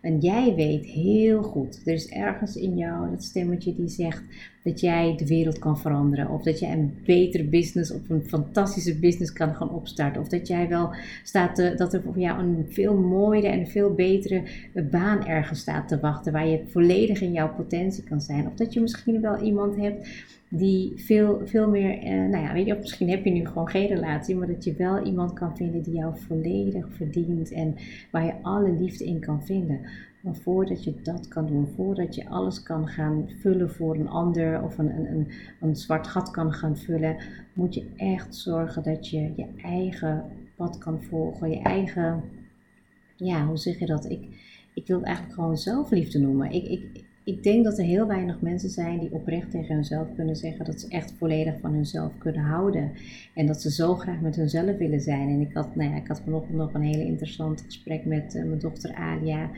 En 0.00 0.18
jij 0.18 0.54
weet 0.54 0.84
heel 0.84 1.42
goed, 1.42 1.51
er 1.84 1.92
is 1.92 2.08
ergens 2.08 2.56
in 2.56 2.76
jou 2.76 3.10
dat 3.10 3.22
stemmetje 3.24 3.74
die 3.74 3.88
zegt 3.88 4.22
dat 4.64 4.80
jij 4.80 5.14
de 5.16 5.26
wereld 5.26 5.58
kan 5.58 5.78
veranderen. 5.78 6.28
Of 6.28 6.42
dat 6.42 6.58
jij 6.58 6.72
een 6.72 6.94
betere 7.04 7.44
business 7.44 7.92
of 7.92 8.08
een 8.08 8.24
fantastische 8.24 8.98
business 8.98 9.32
kan 9.32 9.54
gaan 9.54 9.70
opstarten. 9.70 10.20
Of 10.20 10.28
dat 10.28 10.46
jij 10.46 10.68
wel 10.68 10.94
staat, 11.22 11.54
te, 11.54 11.74
dat 11.76 11.94
er 11.94 12.02
voor 12.02 12.18
jou 12.18 12.40
een 12.40 12.66
veel 12.68 12.96
mooiere 12.96 13.48
en 13.48 13.66
veel 13.66 13.94
betere 13.94 14.42
baan 14.90 15.26
ergens 15.26 15.60
staat 15.60 15.88
te 15.88 16.00
wachten. 16.00 16.32
Waar 16.32 16.48
je 16.48 16.64
volledig 16.68 17.20
in 17.20 17.32
jouw 17.32 17.54
potentie 17.54 18.04
kan 18.04 18.20
zijn. 18.20 18.46
Of 18.46 18.54
dat 18.54 18.72
je 18.72 18.80
misschien 18.80 19.20
wel 19.20 19.40
iemand 19.40 19.76
hebt 19.76 20.08
die 20.54 20.92
veel, 20.96 21.40
veel 21.44 21.68
meer, 21.68 21.98
eh, 21.98 22.10
nou 22.10 22.44
ja, 22.44 22.52
weet 22.52 22.66
je, 22.66 22.76
misschien 22.80 23.10
heb 23.10 23.24
je 23.24 23.30
nu 23.30 23.46
gewoon 23.46 23.68
geen 23.68 23.86
relatie, 23.86 24.36
maar 24.36 24.46
dat 24.46 24.64
je 24.64 24.74
wel 24.74 25.04
iemand 25.04 25.32
kan 25.32 25.56
vinden 25.56 25.82
die 25.82 25.94
jou 25.94 26.14
volledig 26.26 26.86
verdient 26.96 27.52
en 27.52 27.74
waar 28.10 28.24
je 28.24 28.34
alle 28.42 28.72
liefde 28.72 29.04
in 29.04 29.20
kan 29.20 29.44
vinden. 29.44 29.80
Maar 30.22 30.34
voordat 30.34 30.84
je 30.84 31.02
dat 31.02 31.28
kan 31.28 31.46
doen, 31.46 31.66
voordat 31.76 32.14
je 32.14 32.28
alles 32.28 32.62
kan 32.62 32.88
gaan 32.88 33.28
vullen 33.40 33.70
voor 33.70 33.94
een 33.94 34.08
ander 34.08 34.62
of 34.62 34.78
een, 34.78 34.96
een, 34.96 35.10
een, 35.10 35.28
een 35.60 35.76
zwart 35.76 36.06
gat 36.06 36.30
kan 36.30 36.52
gaan 36.52 36.76
vullen, 36.76 37.16
moet 37.52 37.74
je 37.74 37.86
echt 37.96 38.34
zorgen 38.34 38.82
dat 38.82 39.08
je 39.08 39.32
je 39.36 39.46
eigen 39.62 40.24
pad 40.56 40.78
kan 40.78 41.02
volgen, 41.02 41.50
je 41.50 41.62
eigen, 41.62 42.22
ja, 43.16 43.46
hoe 43.46 43.56
zeg 43.56 43.78
je 43.78 43.86
dat? 43.86 44.04
Ik, 44.10 44.20
ik 44.74 44.86
wil 44.86 44.96
het 44.96 45.06
eigenlijk 45.06 45.34
gewoon 45.34 45.56
zelfliefde 45.56 46.18
noemen. 46.18 46.50
Ik, 46.50 46.64
ik, 46.64 47.04
ik 47.24 47.42
denk 47.42 47.64
dat 47.64 47.78
er 47.78 47.84
heel 47.84 48.06
weinig 48.06 48.40
mensen 48.40 48.70
zijn 48.70 48.98
die 48.98 49.12
oprecht 49.12 49.50
tegen 49.50 49.74
hunzelf 49.74 50.06
kunnen 50.14 50.36
zeggen 50.36 50.64
dat 50.64 50.80
ze 50.80 50.88
echt 50.88 51.14
volledig 51.18 51.54
van 51.60 51.72
hunzelf 51.72 52.18
kunnen 52.18 52.42
houden. 52.42 52.92
En 53.34 53.46
dat 53.46 53.60
ze 53.62 53.70
zo 53.70 53.94
graag 53.94 54.20
met 54.20 54.36
hunzelf 54.36 54.76
willen 54.76 55.00
zijn. 55.00 55.28
En 55.28 55.40
ik 55.40 55.52
had, 55.52 55.76
nou 55.76 55.90
ja, 55.90 55.96
ik 55.96 56.06
had 56.06 56.20
vanochtend 56.20 56.56
nog 56.56 56.74
een 56.74 56.82
hele 56.82 57.04
interessant 57.04 57.60
gesprek 57.60 58.04
met 58.04 58.34
uh, 58.34 58.44
mijn 58.44 58.58
dochter 58.58 58.94
Alia 58.94 59.50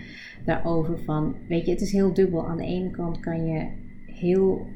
daarover. 0.44 0.98
Van, 0.98 1.34
weet 1.48 1.64
je, 1.64 1.70
het 1.70 1.80
is 1.80 1.92
heel 1.92 2.14
dubbel. 2.14 2.46
Aan 2.46 2.56
de 2.56 2.64
ene 2.64 2.90
kant 2.90 3.20
kan 3.20 3.46
je 3.46 3.66
heel 4.06 4.66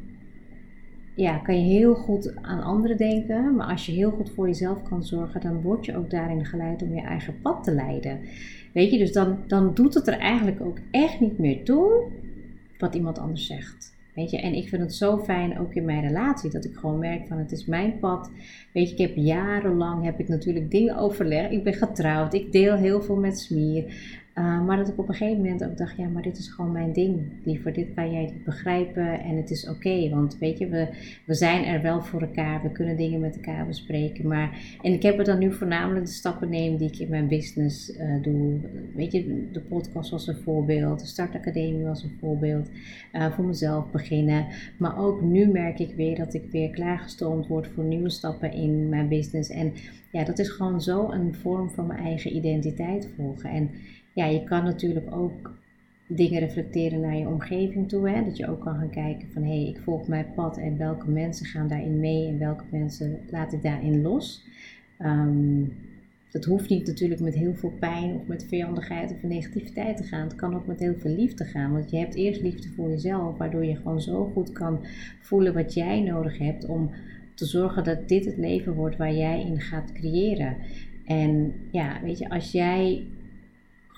ja, 1.14 1.38
kan 1.38 1.54
je 1.54 1.78
heel 1.78 1.94
goed 1.94 2.36
aan 2.42 2.62
anderen 2.62 2.96
denken. 2.96 3.54
Maar 3.54 3.66
als 3.66 3.86
je 3.86 3.92
heel 3.92 4.10
goed 4.10 4.30
voor 4.30 4.46
jezelf 4.46 4.82
kan 4.82 5.04
zorgen, 5.04 5.40
dan 5.40 5.60
word 5.60 5.84
je 5.84 5.96
ook 5.96 6.10
daarin 6.10 6.44
geleid 6.44 6.82
om 6.82 6.94
je 6.94 7.00
eigen 7.00 7.40
pad 7.42 7.64
te 7.64 7.72
leiden. 7.72 8.18
Weet 8.72 8.90
je, 8.90 8.98
dus 8.98 9.12
dan, 9.12 9.38
dan 9.46 9.74
doet 9.74 9.94
het 9.94 10.06
er 10.06 10.18
eigenlijk 10.18 10.60
ook 10.60 10.78
echt 10.90 11.20
niet 11.20 11.38
meer 11.38 11.64
toe 11.64 12.10
wat 12.78 12.94
iemand 12.94 13.18
anders 13.18 13.46
zegt. 13.46 13.96
Weet 14.14 14.30
je, 14.30 14.40
en 14.40 14.54
ik 14.54 14.68
vind 14.68 14.82
het 14.82 14.94
zo 14.94 15.18
fijn 15.18 15.58
ook 15.58 15.74
in 15.74 15.84
mijn 15.84 16.06
relatie 16.06 16.50
dat 16.50 16.64
ik 16.64 16.74
gewoon 16.74 16.98
merk 16.98 17.26
van 17.26 17.38
het 17.38 17.52
is 17.52 17.64
mijn 17.64 17.98
pad. 17.98 18.30
Weet 18.72 18.88
je, 18.88 18.92
ik 18.92 19.00
heb 19.00 19.16
jarenlang 19.16 20.04
heb 20.04 20.20
ik 20.20 20.28
natuurlijk 20.28 20.70
dingen 20.70 20.96
overlegd. 20.96 21.52
Ik 21.52 21.64
ben 21.64 21.74
getrouwd, 21.74 22.34
ik 22.34 22.52
deel 22.52 22.76
heel 22.76 23.02
veel 23.02 23.16
met 23.16 23.38
Smier. 23.38 23.84
Uh, 24.38 24.64
maar 24.64 24.76
dat 24.76 24.88
ik 24.88 24.98
op 24.98 25.08
een 25.08 25.14
gegeven 25.14 25.42
moment 25.42 25.64
ook 25.64 25.76
dacht, 25.76 25.96
ja, 25.96 26.08
maar 26.08 26.22
dit 26.22 26.38
is 26.38 26.48
gewoon 26.48 26.72
mijn 26.72 26.92
ding. 26.92 27.20
Liever, 27.44 27.72
dit 27.72 27.94
kan 27.94 28.12
jij 28.12 28.32
begrijpen 28.44 29.20
en 29.20 29.36
het 29.36 29.50
is 29.50 29.68
oké. 29.68 30.08
want 30.08 30.38
weet 30.38 30.58
je, 30.58 30.68
we, 30.68 30.88
we 31.24 31.34
zijn 31.34 31.64
er 31.64 31.82
wel 31.82 32.02
voor 32.02 32.20
elkaar. 32.20 32.62
We 32.62 32.72
kunnen 32.72 32.96
dingen 32.96 33.20
met 33.20 33.36
elkaar 33.36 33.66
bespreken. 33.66 34.28
Maar, 34.28 34.76
en 34.82 34.92
ik 34.92 35.02
heb 35.02 35.18
er 35.18 35.24
dan 35.24 35.38
nu 35.38 35.52
voornamelijk 35.52 36.06
de 36.06 36.12
stappen 36.12 36.48
nemen 36.48 36.78
die 36.78 36.88
ik 36.88 36.98
in 36.98 37.08
mijn 37.08 37.28
business 37.28 37.90
uh, 37.90 38.22
doe. 38.22 38.58
Weet 38.94 39.12
je, 39.12 39.48
de 39.52 39.60
podcast 39.60 40.10
was 40.10 40.26
een 40.26 40.42
voorbeeld. 40.42 41.00
De 41.00 41.06
startacademie 41.06 41.84
was 41.84 42.02
een 42.02 42.16
voorbeeld. 42.20 42.70
Uh, 43.12 43.32
voor 43.32 43.44
mezelf 43.44 43.90
beginnen. 43.90 44.46
Maar 44.76 44.98
ook 44.98 45.22
nu 45.22 45.46
merk 45.46 45.78
ik 45.78 45.94
weer 45.94 46.16
dat 46.16 46.34
ik 46.34 46.44
weer 46.50 46.70
klaargestoomd 46.70 47.46
word 47.46 47.66
voor 47.66 47.84
nieuwe 47.84 48.10
stappen 48.10 48.52
in 48.52 48.88
mijn 48.88 49.08
business. 49.08 49.50
En 49.50 49.72
ja, 50.12 50.24
dat 50.24 50.38
is 50.38 50.48
gewoon 50.48 50.82
zo 50.82 51.10
een 51.10 51.34
vorm 51.34 51.70
van 51.70 51.86
mijn 51.86 52.00
eigen 52.00 52.36
identiteit 52.36 53.08
volgen. 53.16 53.50
En 53.50 53.70
ja, 54.18 54.26
je 54.26 54.44
kan 54.44 54.64
natuurlijk 54.64 55.14
ook 55.14 55.56
dingen 56.06 56.40
reflecteren 56.40 57.00
naar 57.00 57.16
je 57.16 57.26
omgeving 57.26 57.88
toe. 57.88 58.10
Hè? 58.10 58.24
Dat 58.24 58.36
je 58.36 58.48
ook 58.48 58.60
kan 58.60 58.74
gaan 58.74 58.90
kijken 58.90 59.28
van 59.32 59.42
hé, 59.42 59.48
hey, 59.48 59.68
ik 59.68 59.78
volg 59.78 60.08
mijn 60.08 60.32
pad 60.34 60.56
en 60.56 60.78
welke 60.78 61.10
mensen 61.10 61.46
gaan 61.46 61.68
daarin 61.68 62.00
mee 62.00 62.28
en 62.28 62.38
welke 62.38 62.64
mensen 62.70 63.18
laat 63.30 63.52
ik 63.52 63.62
daarin 63.62 64.02
los. 64.02 64.46
Um, 65.00 65.72
dat 66.30 66.44
hoeft 66.44 66.68
niet 66.68 66.86
natuurlijk 66.86 67.20
met 67.20 67.34
heel 67.34 67.54
veel 67.54 67.72
pijn 67.78 68.14
of 68.14 68.26
met 68.26 68.46
vijandigheid 68.48 69.12
of 69.12 69.22
negativiteit 69.22 69.96
te 69.96 70.02
gaan. 70.02 70.22
Het 70.22 70.34
kan 70.34 70.54
ook 70.54 70.66
met 70.66 70.80
heel 70.80 70.96
veel 70.98 71.14
liefde 71.14 71.44
gaan. 71.44 71.72
Want 71.72 71.90
je 71.90 71.98
hebt 71.98 72.14
eerst 72.14 72.42
liefde 72.42 72.68
voor 72.68 72.88
jezelf, 72.88 73.38
waardoor 73.38 73.64
je 73.64 73.76
gewoon 73.76 74.00
zo 74.00 74.24
goed 74.24 74.52
kan 74.52 74.84
voelen 75.20 75.54
wat 75.54 75.74
jij 75.74 76.00
nodig 76.00 76.38
hebt 76.38 76.66
om 76.66 76.90
te 77.34 77.44
zorgen 77.44 77.84
dat 77.84 78.08
dit 78.08 78.24
het 78.24 78.36
leven 78.36 78.74
wordt 78.74 78.96
waar 78.96 79.14
jij 79.14 79.40
in 79.40 79.60
gaat 79.60 79.92
creëren. 79.92 80.56
En 81.04 81.52
ja, 81.70 82.00
weet 82.02 82.18
je, 82.18 82.30
als 82.30 82.52
jij 82.52 83.06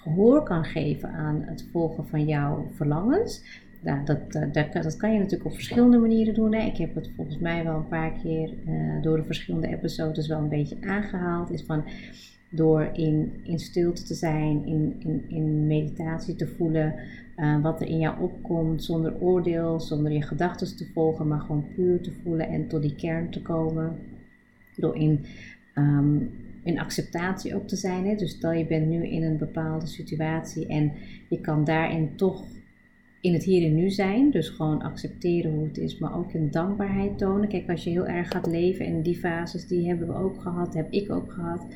gehoor 0.03 0.43
kan 0.43 0.65
geven 0.65 1.09
aan 1.09 1.43
het 1.47 1.69
volgen 1.73 2.07
van 2.07 2.25
jouw 2.25 2.67
verlangens, 2.75 3.43
nou, 3.83 4.05
dat, 4.05 4.33
dat, 4.33 4.73
dat, 4.73 4.97
kan 4.97 5.13
je 5.13 5.19
natuurlijk 5.19 5.45
op 5.45 5.55
verschillende 5.55 5.99
manieren 5.99 6.35
doen. 6.35 6.55
Hè. 6.55 6.67
Ik 6.67 6.77
heb 6.77 6.95
het 6.95 7.11
volgens 7.17 7.39
mij 7.39 7.65
wel 7.65 7.77
een 7.77 7.89
paar 7.89 8.13
keer 8.13 8.51
uh, 8.69 9.03
door 9.03 9.17
de 9.17 9.25
verschillende 9.25 9.69
episodes 9.69 10.29
wel 10.29 10.39
een 10.39 10.49
beetje 10.49 10.77
aangehaald. 10.81 11.51
Is 11.51 11.63
van 11.63 11.85
door 12.51 12.91
in, 12.93 13.41
in 13.43 13.59
stilte 13.59 14.03
te 14.03 14.15
zijn, 14.15 14.67
in, 14.67 15.25
in, 15.29 15.67
meditatie 15.67 16.37
te 16.37 16.47
voelen 16.47 16.95
uh, 17.37 17.63
wat 17.63 17.81
er 17.81 17.87
in 17.87 17.99
jou 17.99 18.21
opkomt, 18.21 18.85
zonder 18.85 19.21
oordeel, 19.21 19.81
zonder 19.81 20.13
je 20.13 20.23
gedachten 20.23 20.77
te 20.77 20.91
volgen, 20.95 21.29
maar 21.29 21.41
gewoon 21.41 21.67
puur 21.75 22.01
te 22.01 22.13
voelen 22.23 22.49
en 22.49 22.69
tot 22.69 22.83
die 22.83 22.95
kern 22.95 23.31
te 23.31 23.43
komen. 23.43 23.97
Door 24.77 24.97
in, 24.97 25.25
um, 25.75 26.31
in 26.65 26.79
acceptatie 26.79 27.55
ook 27.55 27.69
te 27.69 27.77
zijn. 27.77 28.07
Hè? 28.07 28.15
Dus 28.15 28.31
stel 28.31 28.53
je 28.53 28.67
bent 28.67 28.89
nu 28.89 29.07
in 29.07 29.23
een 29.23 29.39
bepaalde 29.39 29.87
situatie 29.87 30.67
en 30.67 30.93
je 31.29 31.41
kan 31.41 31.65
daarin 31.65 32.17
toch 32.17 32.45
in 33.21 33.33
het 33.33 33.45
hier 33.45 33.67
en 33.67 33.75
nu 33.75 33.91
zijn. 33.91 34.31
Dus 34.31 34.49
gewoon 34.49 34.83
accepteren 34.83 35.53
hoe 35.53 35.67
het 35.67 35.79
is, 35.79 35.99
maar 35.99 36.17
ook 36.17 36.33
in 36.33 36.51
dankbaarheid 36.51 37.19
tonen. 37.19 37.49
Kijk, 37.49 37.71
als 37.71 37.85
je 37.85 37.91
heel 37.91 38.07
erg 38.07 38.29
gaat 38.29 38.47
leven 38.47 38.87
en 38.87 39.03
die 39.03 39.19
fases, 39.19 39.67
die 39.67 39.89
hebben 39.89 40.07
we 40.07 40.15
ook 40.15 40.41
gehad, 40.41 40.75
heb 40.75 40.93
ik 40.93 41.11
ook 41.11 41.33
gehad. 41.33 41.67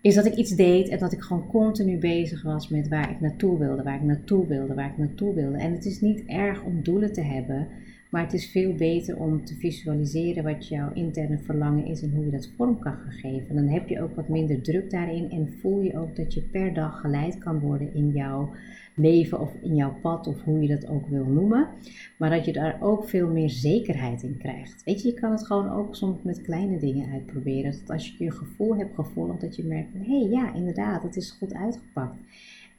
Is 0.00 0.14
dat 0.14 0.26
ik 0.26 0.34
iets 0.34 0.54
deed 0.54 0.88
en 0.88 0.98
dat 0.98 1.12
ik 1.12 1.20
gewoon 1.20 1.46
continu 1.46 1.98
bezig 1.98 2.42
was 2.42 2.68
met 2.68 2.88
waar 2.88 3.10
ik 3.10 3.20
naartoe 3.20 3.58
wilde, 3.58 3.82
waar 3.82 3.94
ik 3.94 4.02
naartoe 4.02 4.46
wilde, 4.46 4.74
waar 4.74 4.90
ik 4.90 4.98
naartoe 4.98 5.34
wilde. 5.34 5.58
En 5.58 5.72
het 5.72 5.84
is 5.84 6.00
niet 6.00 6.22
erg 6.26 6.62
om 6.62 6.82
doelen 6.82 7.12
te 7.12 7.22
hebben, 7.22 7.68
maar 8.16 8.24
het 8.24 8.34
is 8.34 8.50
veel 8.50 8.74
beter 8.74 9.16
om 9.16 9.44
te 9.44 9.54
visualiseren 9.54 10.44
wat 10.44 10.68
jouw 10.68 10.92
interne 10.92 11.38
verlangen 11.38 11.86
is 11.86 12.02
en 12.02 12.14
hoe 12.14 12.24
je 12.24 12.30
dat 12.30 12.50
vorm 12.56 12.78
kan 12.78 12.96
geven. 13.08 13.54
Dan 13.54 13.66
heb 13.66 13.88
je 13.88 14.02
ook 14.02 14.16
wat 14.16 14.28
minder 14.28 14.62
druk 14.62 14.90
daarin 14.90 15.30
en 15.30 15.54
voel 15.60 15.80
je 15.80 15.98
ook 15.98 16.16
dat 16.16 16.34
je 16.34 16.40
per 16.40 16.74
dag 16.74 17.00
geleid 17.00 17.38
kan 17.38 17.58
worden 17.58 17.94
in 17.94 18.10
jouw 18.10 18.50
leven 18.94 19.40
of 19.40 19.54
in 19.62 19.74
jouw 19.74 19.94
pad 20.00 20.26
of 20.26 20.42
hoe 20.42 20.60
je 20.60 20.68
dat 20.68 20.88
ook 20.88 21.08
wil 21.08 21.24
noemen. 21.24 21.68
Maar 22.16 22.30
dat 22.30 22.44
je 22.44 22.52
daar 22.52 22.78
ook 22.80 23.08
veel 23.08 23.28
meer 23.28 23.50
zekerheid 23.50 24.22
in 24.22 24.36
krijgt. 24.38 24.84
Weet 24.84 25.02
je, 25.02 25.08
je 25.08 25.14
kan 25.14 25.30
het 25.30 25.46
gewoon 25.46 25.70
ook 25.70 25.94
soms 25.94 26.22
met 26.22 26.42
kleine 26.42 26.78
dingen 26.78 27.12
uitproberen. 27.12 27.70
Dat 27.70 27.90
als 27.90 28.08
je 28.08 28.24
je 28.24 28.30
gevoel 28.30 28.76
hebt 28.76 28.94
gevolgd, 28.94 29.40
dat 29.40 29.56
je 29.56 29.64
merkt 29.64 29.92
hé 29.92 30.20
hey, 30.20 30.28
ja, 30.30 30.54
inderdaad, 30.54 31.02
het 31.02 31.16
is 31.16 31.30
goed 31.30 31.54
uitgepakt. 31.54 32.16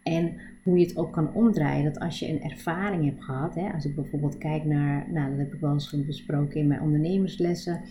En 0.07 0.33
hoe 0.63 0.77
je 0.77 0.85
het 0.85 0.97
ook 0.97 1.11
kan 1.11 1.33
omdraaien. 1.33 1.83
Dat 1.83 1.99
als 1.99 2.19
je 2.19 2.29
een 2.29 2.41
ervaring 2.41 3.05
hebt 3.05 3.23
gehad, 3.23 3.55
hè, 3.55 3.71
als 3.73 3.85
ik 3.85 3.95
bijvoorbeeld 3.95 4.37
kijk 4.37 4.65
naar, 4.65 5.05
nou 5.11 5.29
dat 5.29 5.39
heb 5.39 5.53
ik 5.53 5.59
wel 5.59 5.73
eens 5.73 6.05
besproken 6.05 6.59
in 6.59 6.67
mijn 6.67 6.81
ondernemerslessen, 6.81 7.81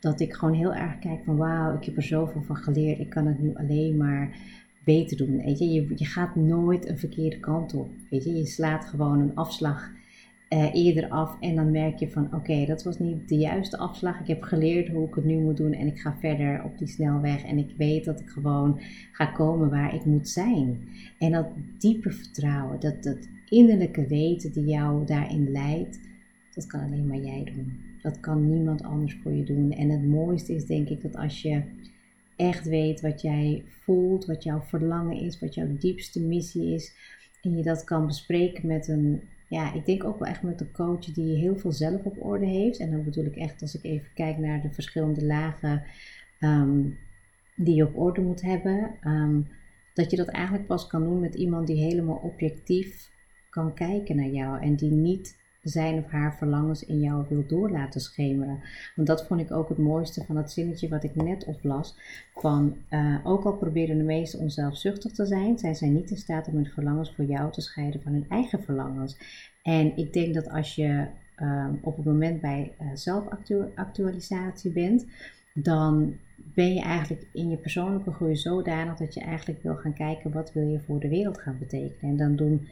dat 0.00 0.20
ik 0.20 0.32
gewoon 0.34 0.54
heel 0.54 0.74
erg 0.74 0.98
kijk 0.98 1.20
van 1.24 1.36
wauw, 1.36 1.76
ik 1.76 1.84
heb 1.84 1.96
er 1.96 2.02
zoveel 2.02 2.42
van 2.42 2.56
geleerd, 2.56 2.98
ik 2.98 3.10
kan 3.10 3.26
het 3.26 3.38
nu 3.38 3.54
alleen 3.54 3.96
maar 3.96 4.36
beter 4.84 5.16
doen. 5.16 5.42
Weet 5.42 5.58
je? 5.58 5.68
je, 5.68 5.92
je 5.96 6.04
gaat 6.04 6.36
nooit 6.36 6.88
een 6.88 6.98
verkeerde 6.98 7.40
kant 7.40 7.74
op. 7.74 7.88
Weet 8.10 8.24
je? 8.24 8.34
je 8.34 8.46
slaat 8.46 8.84
gewoon 8.84 9.20
een 9.20 9.34
afslag 9.34 9.90
uh, 10.50 10.74
eerder 10.74 11.08
af 11.08 11.40
en 11.40 11.54
dan 11.54 11.70
merk 11.70 11.98
je 11.98 12.10
van 12.10 12.34
oké, 12.34 12.64
dat 12.66 12.82
was 12.82 12.98
niet 12.98 13.28
de 13.28 13.36
juiste 13.36 13.78
afslag. 13.78 14.20
Ik 14.20 14.26
heb 14.26 14.42
geleerd 14.42 14.88
hoe 14.88 15.08
ik 15.08 15.14
het 15.14 15.24
nu 15.24 15.36
moet 15.36 15.56
doen 15.56 15.72
en 15.72 15.86
ik 15.86 15.98
ga 15.98 16.16
verder 16.20 16.64
op 16.64 16.78
die 16.78 16.88
snelweg 16.88 17.44
en 17.44 17.58
ik 17.58 17.74
weet 17.76 18.04
dat 18.04 18.20
ik 18.20 18.28
gewoon 18.28 18.80
ga 19.12 19.26
komen 19.26 19.70
waar 19.70 19.94
ik 19.94 20.04
moet 20.04 20.28
zijn. 20.28 20.88
En 21.18 21.32
dat 21.32 21.46
diepe 21.78 22.10
vertrouwen, 22.10 22.80
dat, 22.80 23.02
dat 23.02 23.28
innerlijke 23.48 24.06
weten 24.06 24.52
die 24.52 24.64
jou 24.64 25.06
daarin 25.06 25.50
leidt, 25.50 26.00
dat 26.54 26.66
kan 26.66 26.80
alleen 26.80 27.06
maar 27.06 27.20
jij 27.20 27.44
doen. 27.44 27.80
Dat 28.02 28.20
kan 28.20 28.50
niemand 28.50 28.82
anders 28.82 29.16
voor 29.22 29.32
je 29.32 29.44
doen. 29.44 29.72
En 29.72 29.90
het 29.90 30.06
mooiste 30.06 30.54
is 30.54 30.66
denk 30.66 30.88
ik 30.88 31.02
dat 31.02 31.16
als 31.16 31.42
je 31.42 31.62
echt 32.36 32.64
weet 32.64 33.00
wat 33.00 33.20
jij 33.20 33.62
voelt, 33.66 34.24
wat 34.24 34.42
jouw 34.42 34.60
verlangen 34.60 35.20
is, 35.20 35.40
wat 35.40 35.54
jouw 35.54 35.76
diepste 35.78 36.20
missie 36.20 36.74
is. 36.74 36.92
En 37.42 37.56
je 37.56 37.62
dat 37.62 37.84
kan 37.84 38.06
bespreken 38.06 38.66
met 38.66 38.88
een, 38.88 39.20
ja, 39.48 39.72
ik 39.72 39.86
denk 39.86 40.04
ook 40.04 40.18
wel 40.18 40.28
echt 40.28 40.42
met 40.42 40.60
een 40.60 40.72
coach 40.72 41.04
die 41.04 41.36
heel 41.36 41.56
veel 41.56 41.72
zelf 41.72 42.04
op 42.04 42.24
orde 42.24 42.46
heeft. 42.46 42.78
En 42.78 42.90
dan 42.90 43.04
bedoel 43.04 43.24
ik 43.24 43.36
echt 43.36 43.62
als 43.62 43.74
ik 43.74 43.84
even 43.84 44.08
kijk 44.14 44.38
naar 44.38 44.60
de 44.60 44.70
verschillende 44.70 45.24
lagen 45.24 45.82
ehm, 46.38 46.80
die 47.56 47.74
je 47.74 47.86
op 47.86 47.96
orde 47.96 48.20
moet 48.20 48.42
hebben. 48.42 48.90
Ehm, 49.00 49.40
dat 49.94 50.10
je 50.10 50.16
dat 50.16 50.28
eigenlijk 50.28 50.66
pas 50.66 50.86
kan 50.86 51.02
doen 51.02 51.20
met 51.20 51.34
iemand 51.34 51.66
die 51.66 51.84
helemaal 51.84 52.20
objectief 52.22 53.10
kan 53.50 53.74
kijken 53.74 54.16
naar 54.16 54.30
jou 54.30 54.60
en 54.62 54.74
die 54.74 54.90
niet 54.90 55.42
zijn 55.70 55.98
of 55.98 56.10
haar 56.10 56.36
verlangens 56.36 56.84
in 56.84 57.00
jou 57.00 57.24
wil 57.28 57.44
door 57.46 57.70
laten 57.70 58.00
schemeren. 58.00 58.60
Want 58.94 59.08
dat 59.08 59.26
vond 59.26 59.40
ik 59.40 59.52
ook 59.52 59.68
het 59.68 59.78
mooiste 59.78 60.24
van 60.24 60.36
het 60.36 60.52
zinnetje 60.52 60.88
wat 60.88 61.04
ik 61.04 61.14
net 61.14 61.44
oplas. 61.44 61.96
Van, 62.34 62.76
uh, 62.90 63.16
ook 63.24 63.44
al 63.44 63.52
proberen 63.52 63.98
de 63.98 64.04
meesten 64.04 64.40
onzelfzuchtig 64.40 65.12
te 65.12 65.26
zijn, 65.26 65.58
zijn 65.58 65.74
zij 65.74 65.88
niet 65.88 66.10
in 66.10 66.16
staat 66.16 66.48
om 66.48 66.54
hun 66.54 66.66
verlangens 66.66 67.14
voor 67.14 67.24
jou 67.24 67.52
te 67.52 67.60
scheiden 67.60 68.02
van 68.02 68.12
hun 68.12 68.26
eigen 68.28 68.62
verlangens. 68.62 69.16
En 69.62 69.96
ik 69.96 70.12
denk 70.12 70.34
dat 70.34 70.50
als 70.50 70.74
je 70.74 71.06
uh, 71.38 71.68
op 71.80 71.96
het 71.96 72.04
moment 72.04 72.40
bij 72.40 72.72
uh, 72.80 72.88
zelfactualisatie 72.94 74.70
bent, 74.70 75.06
dan 75.54 76.16
ben 76.36 76.74
je 76.74 76.80
eigenlijk 76.80 77.26
in 77.32 77.50
je 77.50 77.56
persoonlijke 77.56 78.12
groei 78.12 78.36
zodanig 78.36 78.96
dat 78.96 79.14
je 79.14 79.20
eigenlijk 79.20 79.62
wil 79.62 79.74
gaan 79.74 79.94
kijken 79.94 80.32
wat 80.32 80.52
wil 80.52 80.68
je 80.68 80.80
voor 80.80 81.00
de 81.00 81.08
wereld 81.08 81.40
gaan 81.40 81.58
betekenen. 81.58 82.10
En 82.10 82.16
dan 82.16 82.36
doen 82.36 82.68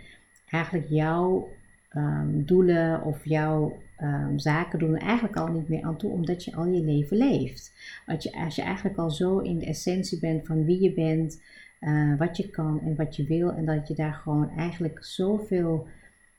eigenlijk 0.50 0.88
jouw 0.88 1.48
um, 1.96 2.44
doelen 2.44 3.02
of 3.02 3.24
jouw 3.24 3.76
um, 4.02 4.38
zaken 4.38 4.78
doen 4.78 4.96
eigenlijk 4.96 5.36
al 5.36 5.46
niet 5.46 5.68
meer 5.68 5.82
aan 5.82 5.96
toe, 5.96 6.10
omdat 6.10 6.44
je 6.44 6.54
al 6.54 6.66
je 6.66 6.84
leven 6.84 7.16
leeft. 7.16 7.72
Als 8.06 8.22
je, 8.22 8.32
als 8.32 8.56
je 8.56 8.62
eigenlijk 8.62 8.98
al 8.98 9.10
zo 9.10 9.38
in 9.38 9.58
de 9.58 9.66
essentie 9.66 10.20
bent 10.20 10.46
van 10.46 10.64
wie 10.64 10.80
je 10.80 10.92
bent, 10.92 11.42
uh, 11.80 12.18
wat 12.18 12.36
je 12.36 12.50
kan 12.50 12.80
en 12.80 12.96
wat 12.96 13.16
je 13.16 13.24
wil, 13.24 13.52
en 13.52 13.64
dat 13.64 13.88
je 13.88 13.94
daar 13.94 14.14
gewoon 14.14 14.50
eigenlijk 14.56 15.04
zoveel 15.04 15.86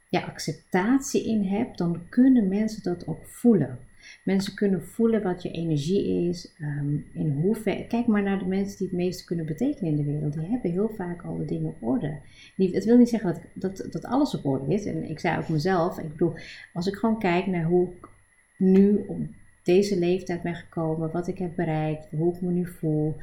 ja, 0.09 0.21
acceptatie 0.21 1.25
in 1.25 1.43
hebt, 1.43 1.77
dan 1.77 2.01
kunnen 2.09 2.47
mensen 2.47 2.83
dat 2.83 3.07
ook 3.07 3.25
voelen. 3.25 3.77
Mensen 4.23 4.55
kunnen 4.55 4.85
voelen 4.85 5.21
wat 5.23 5.43
je 5.43 5.51
energie 5.51 6.29
is. 6.29 6.53
Um, 6.61 7.05
in. 7.13 7.87
Kijk 7.87 8.07
maar 8.07 8.23
naar 8.23 8.39
de 8.39 8.45
mensen 8.45 8.77
die 8.77 8.87
het 8.87 8.95
meeste 8.95 9.25
kunnen 9.25 9.45
betekenen 9.45 9.91
in 9.91 9.97
de 9.97 10.11
wereld. 10.11 10.33
Die 10.33 10.47
hebben 10.47 10.71
heel 10.71 10.91
vaak 10.95 11.23
al 11.23 11.37
de 11.37 11.45
dingen 11.45 11.67
op 11.67 11.75
orde. 11.79 12.17
Die, 12.55 12.75
het 12.75 12.85
wil 12.85 12.97
niet 12.97 13.09
zeggen 13.09 13.33
dat, 13.53 13.77
dat, 13.77 13.91
dat 13.91 14.05
alles 14.05 14.35
op 14.35 14.45
orde 14.45 14.73
is. 14.73 14.85
En 14.85 15.09
ik 15.09 15.19
zei 15.19 15.37
ook 15.37 15.49
mezelf. 15.49 15.99
Ik 15.99 16.11
bedoel, 16.11 16.33
als 16.73 16.87
ik 16.87 16.95
gewoon 16.95 17.19
kijk 17.19 17.47
naar 17.47 17.65
hoe 17.65 17.87
ik 17.87 18.07
nu 18.57 19.03
op 19.07 19.19
deze 19.63 19.99
leeftijd 19.99 20.41
ben 20.41 20.55
gekomen. 20.55 21.11
Wat 21.11 21.27
ik 21.27 21.37
heb 21.37 21.55
bereikt. 21.55 22.07
Hoe 22.09 22.35
ik 22.35 22.41
me 22.41 22.51
nu 22.51 22.65
voel. 22.65 23.15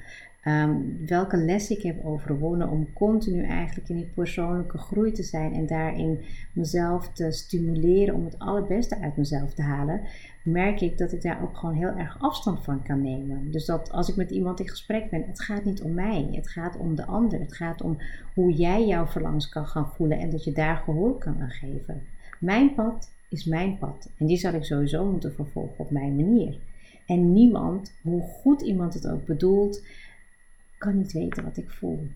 Um, 0.45 1.07
welke 1.07 1.37
les 1.37 1.71
ik 1.71 1.83
heb 1.83 2.05
overwonnen 2.05 2.69
om 2.69 2.93
continu 2.93 3.45
eigenlijk 3.45 3.89
in 3.89 3.97
die 3.97 4.11
persoonlijke 4.15 4.79
groei 4.79 5.13
te 5.13 5.23
zijn 5.23 5.55
en 5.55 5.67
daarin 5.67 6.21
mezelf 6.53 7.13
te 7.13 7.31
stimuleren 7.31 8.15
om 8.15 8.25
het 8.25 8.39
allerbeste 8.39 9.01
uit 9.01 9.17
mezelf 9.17 9.55
te 9.55 9.63
halen, 9.63 10.01
merk 10.45 10.81
ik 10.81 10.99
dat 10.99 11.13
ik 11.13 11.23
daar 11.23 11.43
ook 11.43 11.57
gewoon 11.57 11.75
heel 11.75 11.97
erg 11.97 12.17
afstand 12.21 12.65
van 12.65 12.83
kan 12.83 13.03
nemen. 13.03 13.51
Dus 13.51 13.65
dat 13.65 13.93
als 13.93 14.09
ik 14.09 14.17
met 14.17 14.31
iemand 14.31 14.61
in 14.61 14.69
gesprek 14.69 15.11
ben, 15.11 15.25
het 15.27 15.41
gaat 15.41 15.65
niet 15.65 15.83
om 15.83 15.95
mij, 15.95 16.29
het 16.33 16.49
gaat 16.49 16.77
om 16.77 16.95
de 16.95 17.07
ander, 17.07 17.41
het 17.41 17.57
gaat 17.57 17.83
om 17.83 17.99
hoe 18.35 18.53
jij 18.53 18.87
jouw 18.87 19.07
verlangens 19.07 19.49
kan 19.49 19.67
gaan 19.67 19.93
voelen 19.95 20.19
en 20.19 20.31
dat 20.31 20.45
je 20.45 20.53
daar 20.53 20.77
gehoor 20.77 21.19
kan 21.19 21.41
aan 21.41 21.51
geven. 21.51 22.03
Mijn 22.39 22.75
pad 22.75 23.11
is 23.29 23.45
mijn 23.45 23.79
pad 23.79 24.11
en 24.19 24.27
die 24.27 24.37
zal 24.37 24.53
ik 24.53 24.65
sowieso 24.65 25.11
moeten 25.11 25.35
vervolgen 25.35 25.79
op 25.79 25.91
mijn 25.91 26.17
manier. 26.17 26.59
En 27.07 27.33
niemand, 27.33 27.93
hoe 28.03 28.23
goed 28.23 28.61
iemand 28.61 28.95
het 28.95 29.09
ook 29.09 29.27
bedoelt, 29.27 29.83
kan 30.81 30.97
niet 30.97 31.13
weten 31.13 31.45
wat 31.45 31.57
ik 31.57 31.71
voel. 31.71 32.09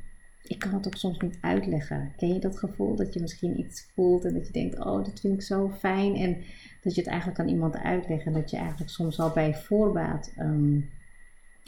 Ik 0.42 0.58
kan 0.58 0.74
het 0.74 0.86
ook 0.86 0.96
soms 0.96 1.18
niet 1.18 1.38
uitleggen. 1.40 2.12
Ken 2.16 2.28
je 2.28 2.38
dat 2.38 2.58
gevoel 2.58 2.96
dat 2.96 3.14
je 3.14 3.20
misschien 3.20 3.58
iets 3.58 3.90
voelt 3.94 4.24
en 4.24 4.34
dat 4.34 4.46
je 4.46 4.52
denkt: 4.52 4.78
Oh, 4.78 5.04
dat 5.04 5.20
vind 5.20 5.34
ik 5.34 5.42
zo 5.42 5.70
fijn. 5.70 6.16
En 6.16 6.36
dat 6.82 6.94
je 6.94 7.00
het 7.00 7.10
eigenlijk 7.10 7.40
aan 7.40 7.48
iemand 7.48 7.76
uitleggen. 7.76 8.26
En 8.34 8.40
dat 8.40 8.50
je 8.50 8.56
eigenlijk 8.56 8.90
soms 8.90 9.20
al 9.20 9.32
bij 9.32 9.54
voorbaat 9.54 10.32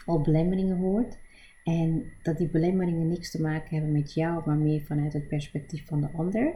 al 0.07 0.21
belemmeringen 0.21 0.77
hoort. 0.77 1.19
En 1.65 2.13
dat 2.23 2.39
die 2.39 2.49
belemmeringen 2.49 3.09
niks 3.09 3.31
te 3.31 3.41
maken 3.41 3.77
hebben 3.77 3.93
met 3.93 4.15
jou, 4.15 4.43
maar 4.47 4.57
meer 4.57 4.81
vanuit 4.81 5.13
het 5.13 5.29
perspectief 5.29 5.87
van 5.87 6.01
de 6.01 6.09
ander. 6.17 6.55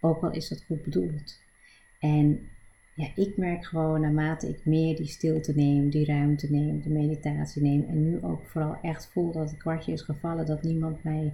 Ook 0.00 0.22
al 0.22 0.30
is 0.30 0.48
dat 0.48 0.64
goed 0.64 0.82
bedoeld. 0.82 1.40
En 2.00 2.48
ja, 2.98 3.08
ik 3.14 3.36
merk 3.36 3.64
gewoon 3.64 4.00
naarmate 4.00 4.48
ik 4.48 4.64
meer 4.64 4.96
die 4.96 5.06
stilte 5.06 5.52
neem, 5.54 5.90
die 5.90 6.06
ruimte 6.06 6.50
neem, 6.50 6.82
de 6.82 6.90
meditatie 6.90 7.62
neem 7.62 7.84
en 7.88 8.02
nu 8.02 8.22
ook 8.22 8.46
vooral 8.46 8.78
echt 8.82 9.10
voel 9.12 9.32
dat 9.32 9.50
het 9.50 9.58
kwartje 9.58 9.92
is 9.92 10.02
gevallen, 10.02 10.46
dat 10.46 10.62
niemand 10.62 11.04
mij 11.04 11.32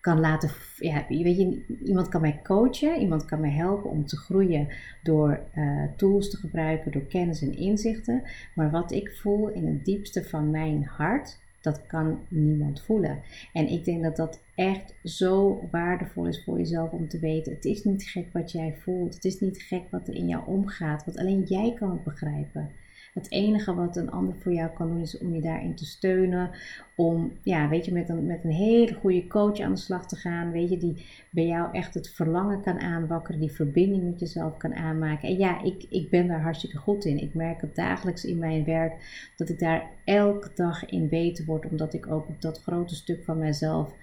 kan 0.00 0.20
laten, 0.20 0.50
ja, 0.78 1.04
weet 1.08 1.36
je, 1.36 1.64
iemand 1.84 2.08
kan 2.08 2.20
mij 2.20 2.40
coachen, 2.42 3.00
iemand 3.00 3.24
kan 3.24 3.40
mij 3.40 3.50
helpen 3.50 3.90
om 3.90 4.06
te 4.06 4.16
groeien 4.16 4.68
door 5.02 5.40
uh, 5.54 5.84
tools 5.96 6.30
te 6.30 6.36
gebruiken, 6.36 6.92
door 6.92 7.06
kennis 7.06 7.42
en 7.42 7.56
inzichten. 7.56 8.22
Maar 8.54 8.70
wat 8.70 8.92
ik 8.92 9.10
voel 9.10 9.48
in 9.48 9.66
het 9.66 9.84
diepste 9.84 10.24
van 10.24 10.50
mijn 10.50 10.84
hart, 10.84 11.38
dat 11.64 11.86
kan 11.86 12.18
niemand 12.28 12.82
voelen. 12.82 13.22
En 13.52 13.68
ik 13.68 13.84
denk 13.84 14.02
dat 14.02 14.16
dat 14.16 14.40
echt 14.54 14.94
zo 15.04 15.60
waardevol 15.70 16.26
is 16.26 16.44
voor 16.44 16.58
jezelf 16.58 16.90
om 16.90 17.08
te 17.08 17.18
weten. 17.18 17.52
Het 17.52 17.64
is 17.64 17.84
niet 17.84 18.02
gek 18.02 18.26
wat 18.32 18.52
jij 18.52 18.74
voelt. 18.80 19.14
Het 19.14 19.24
is 19.24 19.40
niet 19.40 19.62
gek 19.62 19.82
wat 19.90 20.08
er 20.08 20.14
in 20.14 20.28
jou 20.28 20.46
omgaat. 20.46 21.04
Want 21.04 21.18
alleen 21.18 21.42
jij 21.42 21.74
kan 21.78 21.90
het 21.90 22.04
begrijpen. 22.04 22.70
Het 23.14 23.30
enige 23.30 23.74
wat 23.74 23.96
een 23.96 24.10
ander 24.10 24.34
voor 24.34 24.52
jou 24.52 24.70
kan 24.70 24.88
doen 24.88 25.00
is 25.00 25.18
om 25.18 25.34
je 25.34 25.40
daarin 25.40 25.74
te 25.74 25.84
steunen. 25.84 26.50
Om, 26.96 27.32
ja, 27.42 27.68
weet 27.68 27.84
je, 27.84 27.92
met 27.92 28.08
een, 28.08 28.26
met 28.26 28.44
een 28.44 28.50
hele 28.50 28.94
goede 28.94 29.26
coach 29.26 29.60
aan 29.60 29.74
de 29.74 29.80
slag 29.80 30.06
te 30.06 30.16
gaan. 30.16 30.50
Weet 30.50 30.70
je, 30.70 30.76
die 30.76 31.06
bij 31.30 31.46
jou 31.46 31.72
echt 31.72 31.94
het 31.94 32.10
verlangen 32.10 32.62
kan 32.62 32.80
aanwakkeren. 32.80 33.40
Die 33.40 33.52
verbinding 33.52 34.04
met 34.04 34.20
jezelf 34.20 34.56
kan 34.56 34.74
aanmaken. 34.74 35.28
En 35.28 35.38
ja, 35.38 35.62
ik, 35.62 35.86
ik 35.90 36.10
ben 36.10 36.26
daar 36.28 36.42
hartstikke 36.42 36.76
goed 36.76 37.04
in. 37.04 37.18
Ik 37.18 37.34
merk 37.34 37.60
het 37.60 37.74
dagelijks 37.74 38.24
in 38.24 38.38
mijn 38.38 38.64
werk 38.64 38.92
dat 39.36 39.48
ik 39.48 39.58
daar 39.58 39.90
elke 40.04 40.50
dag 40.54 40.86
in 40.86 41.08
beter 41.08 41.44
word. 41.44 41.66
Omdat 41.70 41.94
ik 41.94 42.06
ook 42.06 42.28
op 42.28 42.40
dat 42.40 42.62
grote 42.62 42.94
stuk 42.94 43.24
van 43.24 43.38
mezelf 43.38 43.94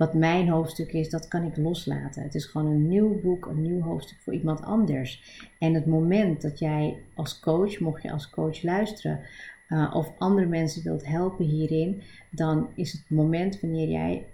wat 0.00 0.14
mijn 0.14 0.48
hoofdstuk 0.48 0.92
is, 0.92 1.10
dat 1.10 1.28
kan 1.28 1.44
ik 1.44 1.56
loslaten. 1.56 2.22
Het 2.22 2.34
is 2.34 2.44
gewoon 2.44 2.66
een 2.66 2.88
nieuw 2.88 3.20
boek, 3.20 3.46
een 3.46 3.62
nieuw 3.62 3.80
hoofdstuk 3.80 4.18
voor 4.20 4.32
iemand 4.32 4.62
anders. 4.62 5.40
En 5.58 5.74
het 5.74 5.86
moment 5.86 6.42
dat 6.42 6.58
jij 6.58 7.02
als 7.14 7.40
coach, 7.40 7.80
mocht 7.80 8.02
je 8.02 8.10
als 8.10 8.30
coach 8.30 8.62
luisteren, 8.62 9.20
uh, 9.68 9.90
of 9.94 10.12
andere 10.18 10.46
mensen 10.46 10.82
wilt 10.82 11.06
helpen 11.06 11.44
hierin, 11.44 12.02
dan 12.30 12.68
is 12.74 12.92
het 12.92 13.10
moment 13.10 13.60
wanneer 13.60 13.88
jij 13.88 14.26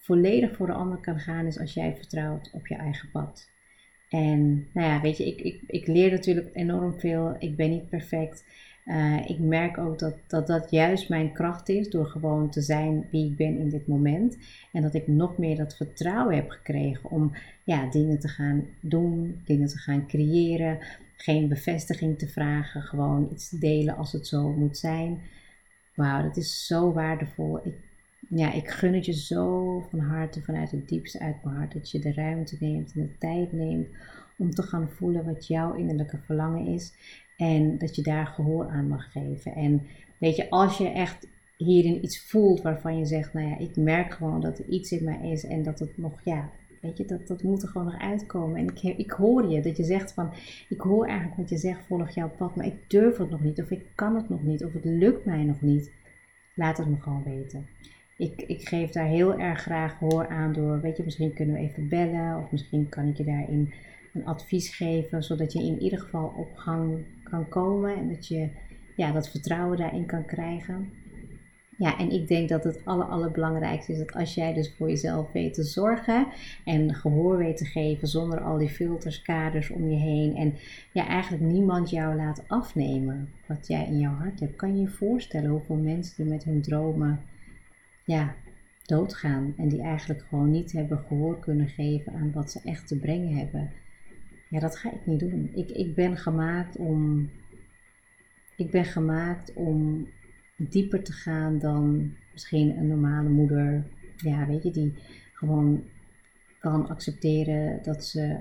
volledig 0.00 0.56
voor 0.56 0.66
de 0.66 0.72
ander 0.72 0.98
kan 0.98 1.18
gaan, 1.18 1.46
is 1.46 1.58
als 1.58 1.74
jij 1.74 1.96
vertrouwt 1.96 2.50
op 2.52 2.66
je 2.66 2.74
eigen 2.74 3.10
pad. 3.10 3.50
En 4.08 4.68
nou 4.72 4.86
ja, 4.88 5.00
weet 5.00 5.16
je, 5.16 5.26
ik, 5.26 5.40
ik, 5.40 5.60
ik 5.66 5.86
leer 5.86 6.10
natuurlijk 6.10 6.50
enorm 6.52 7.00
veel. 7.00 7.36
Ik 7.38 7.56
ben 7.56 7.70
niet 7.70 7.88
perfect. 7.88 8.44
Uh, 8.86 9.28
ik 9.28 9.38
merk 9.38 9.78
ook 9.78 9.98
dat, 9.98 10.14
dat 10.26 10.46
dat 10.46 10.70
juist 10.70 11.08
mijn 11.08 11.32
kracht 11.32 11.68
is 11.68 11.90
door 11.90 12.06
gewoon 12.06 12.50
te 12.50 12.60
zijn 12.60 13.06
wie 13.10 13.30
ik 13.30 13.36
ben 13.36 13.58
in 13.58 13.68
dit 13.68 13.86
moment. 13.86 14.38
En 14.72 14.82
dat 14.82 14.94
ik 14.94 15.06
nog 15.06 15.38
meer 15.38 15.56
dat 15.56 15.76
vertrouwen 15.76 16.34
heb 16.34 16.50
gekregen 16.50 17.10
om 17.10 17.32
ja, 17.64 17.90
dingen 17.90 18.18
te 18.18 18.28
gaan 18.28 18.64
doen, 18.80 19.40
dingen 19.44 19.68
te 19.68 19.78
gaan 19.78 20.06
creëren. 20.06 20.78
Geen 21.16 21.48
bevestiging 21.48 22.18
te 22.18 22.28
vragen, 22.28 22.82
gewoon 22.82 23.28
iets 23.32 23.48
te 23.48 23.58
delen 23.58 23.96
als 23.96 24.12
het 24.12 24.26
zo 24.26 24.52
moet 24.52 24.78
zijn. 24.78 25.20
Wauw, 25.94 26.22
dat 26.22 26.36
is 26.36 26.66
zo 26.66 26.92
waardevol. 26.92 27.60
Ik, 27.66 27.74
ja, 28.28 28.52
ik 28.52 28.68
gun 28.68 28.94
het 28.94 29.06
je 29.06 29.12
zo 29.12 29.80
van 29.90 29.98
harte, 29.98 30.42
vanuit 30.42 30.70
het 30.70 30.88
diepste 30.88 31.18
uit 31.18 31.44
mijn 31.44 31.56
hart, 31.56 31.72
dat 31.72 31.90
je 31.90 31.98
de 31.98 32.12
ruimte 32.12 32.56
neemt 32.60 32.92
en 32.92 33.00
de 33.00 33.18
tijd 33.18 33.52
neemt 33.52 33.88
om 34.38 34.50
te 34.50 34.62
gaan 34.62 34.88
voelen 34.88 35.24
wat 35.24 35.46
jouw 35.46 35.74
innerlijke 35.74 36.18
verlangen 36.18 36.66
is. 36.66 36.92
En 37.36 37.78
dat 37.78 37.96
je 37.96 38.02
daar 38.02 38.26
gehoor 38.26 38.68
aan 38.68 38.88
mag 38.88 39.12
geven. 39.12 39.54
En 39.54 39.82
weet 40.18 40.36
je, 40.36 40.50
als 40.50 40.78
je 40.78 40.88
echt 40.88 41.28
hierin 41.56 42.04
iets 42.04 42.28
voelt 42.28 42.62
waarvan 42.62 42.98
je 42.98 43.04
zegt, 43.04 43.32
nou 43.32 43.48
ja, 43.48 43.58
ik 43.58 43.76
merk 43.76 44.12
gewoon 44.12 44.40
dat 44.40 44.58
er 44.58 44.68
iets 44.68 44.92
in 44.92 45.04
mij 45.04 45.30
is 45.30 45.44
en 45.44 45.62
dat 45.62 45.78
het 45.78 45.98
nog, 45.98 46.20
ja, 46.24 46.50
weet 46.80 46.96
je, 46.96 47.04
dat, 47.04 47.26
dat 47.26 47.42
moet 47.42 47.62
er 47.62 47.68
gewoon 47.68 47.86
nog 47.86 48.00
uitkomen. 48.00 48.56
En 48.56 48.66
ik, 48.66 48.82
ik 48.82 49.10
hoor 49.10 49.48
je, 49.48 49.60
dat 49.60 49.76
je 49.76 49.84
zegt 49.84 50.12
van, 50.12 50.30
ik 50.68 50.80
hoor 50.80 51.06
eigenlijk 51.06 51.36
wat 51.36 51.48
je 51.48 51.56
zegt, 51.56 51.86
volg 51.86 52.10
jouw 52.10 52.30
pad, 52.36 52.56
maar 52.56 52.66
ik 52.66 52.90
durf 52.90 53.16
het 53.16 53.30
nog 53.30 53.42
niet, 53.42 53.62
of 53.62 53.70
ik 53.70 53.86
kan 53.94 54.16
het 54.16 54.28
nog 54.28 54.42
niet, 54.42 54.64
of 54.64 54.72
het 54.72 54.84
lukt 54.84 55.24
mij 55.24 55.44
nog 55.44 55.60
niet. 55.60 55.92
Laat 56.54 56.76
het 56.76 56.88
me 56.88 56.96
gewoon 57.00 57.22
weten. 57.22 57.66
Ik, 58.16 58.42
ik 58.42 58.68
geef 58.68 58.90
daar 58.90 59.06
heel 59.06 59.38
erg 59.38 59.60
graag 59.60 59.98
gehoor 59.98 60.28
aan 60.28 60.52
door, 60.52 60.80
weet 60.80 60.96
je, 60.96 61.04
misschien 61.04 61.32
kunnen 61.32 61.54
we 61.54 61.60
even 61.60 61.88
bellen, 61.88 62.38
of 62.38 62.50
misschien 62.50 62.88
kan 62.88 63.08
ik 63.08 63.16
je 63.16 63.24
daarin 63.24 63.72
een 64.12 64.26
advies 64.26 64.76
geven, 64.76 65.22
zodat 65.22 65.52
je 65.52 65.62
in 65.62 65.82
ieder 65.82 65.98
geval 65.98 66.34
op 66.36 66.56
gang 66.56 67.04
kan 67.30 67.48
komen 67.48 67.96
en 67.96 68.08
dat 68.08 68.28
je 68.28 68.48
ja, 68.96 69.12
dat 69.12 69.30
vertrouwen 69.30 69.78
daarin 69.78 70.06
kan 70.06 70.24
krijgen. 70.24 70.90
Ja, 71.78 71.98
en 71.98 72.10
ik 72.10 72.28
denk 72.28 72.48
dat 72.48 72.64
het 72.64 72.84
aller, 72.84 73.06
allerbelangrijkste 73.06 73.92
is 73.92 73.98
dat 73.98 74.12
als 74.12 74.34
jij 74.34 74.54
dus 74.54 74.74
voor 74.76 74.88
jezelf 74.88 75.32
weet 75.32 75.54
te 75.54 75.62
zorgen 75.62 76.26
en 76.64 76.94
gehoor 76.94 77.36
weet 77.36 77.56
te 77.56 77.64
geven 77.64 78.08
zonder 78.08 78.40
al 78.40 78.58
die 78.58 78.68
filters, 78.68 79.22
kaders 79.22 79.70
om 79.70 79.90
je 79.90 79.96
heen 79.96 80.36
en 80.36 80.54
ja, 80.92 81.06
eigenlijk 81.06 81.42
niemand 81.44 81.90
jou 81.90 82.16
laat 82.16 82.44
afnemen 82.46 83.28
wat 83.46 83.66
jij 83.66 83.86
in 83.86 83.98
jouw 83.98 84.14
hart 84.14 84.40
hebt, 84.40 84.56
kan 84.56 84.76
je 84.76 84.80
je 84.80 84.88
voorstellen 84.88 85.50
hoeveel 85.50 85.76
mensen 85.76 86.24
er 86.24 86.30
met 86.30 86.44
hun 86.44 86.62
dromen 86.62 87.20
ja, 88.04 88.34
doodgaan 88.82 89.54
en 89.56 89.68
die 89.68 89.82
eigenlijk 89.82 90.24
gewoon 90.28 90.50
niet 90.50 90.72
hebben 90.72 90.98
gehoor 90.98 91.38
kunnen 91.38 91.68
geven 91.68 92.12
aan 92.12 92.32
wat 92.32 92.50
ze 92.50 92.60
echt 92.64 92.88
te 92.88 92.98
brengen 92.98 93.36
hebben. 93.36 93.70
Ja, 94.48 94.60
dat 94.60 94.76
ga 94.76 94.92
ik 94.92 95.06
niet 95.06 95.20
doen. 95.20 95.50
Ik, 95.54 95.70
ik 95.70 95.94
ben 95.94 96.16
gemaakt 96.16 96.76
om. 96.76 97.30
Ik 98.56 98.70
ben 98.70 98.84
gemaakt 98.84 99.52
om 99.52 100.08
dieper 100.56 101.02
te 101.02 101.12
gaan 101.12 101.58
dan 101.58 102.12
misschien 102.32 102.76
een 102.76 102.86
normale 102.86 103.28
moeder. 103.28 103.84
Ja, 104.16 104.46
weet 104.46 104.62
je, 104.62 104.70
die 104.70 104.94
gewoon 105.32 105.84
kan 106.58 106.88
accepteren 106.88 107.82
dat 107.82 108.04
ze 108.04 108.38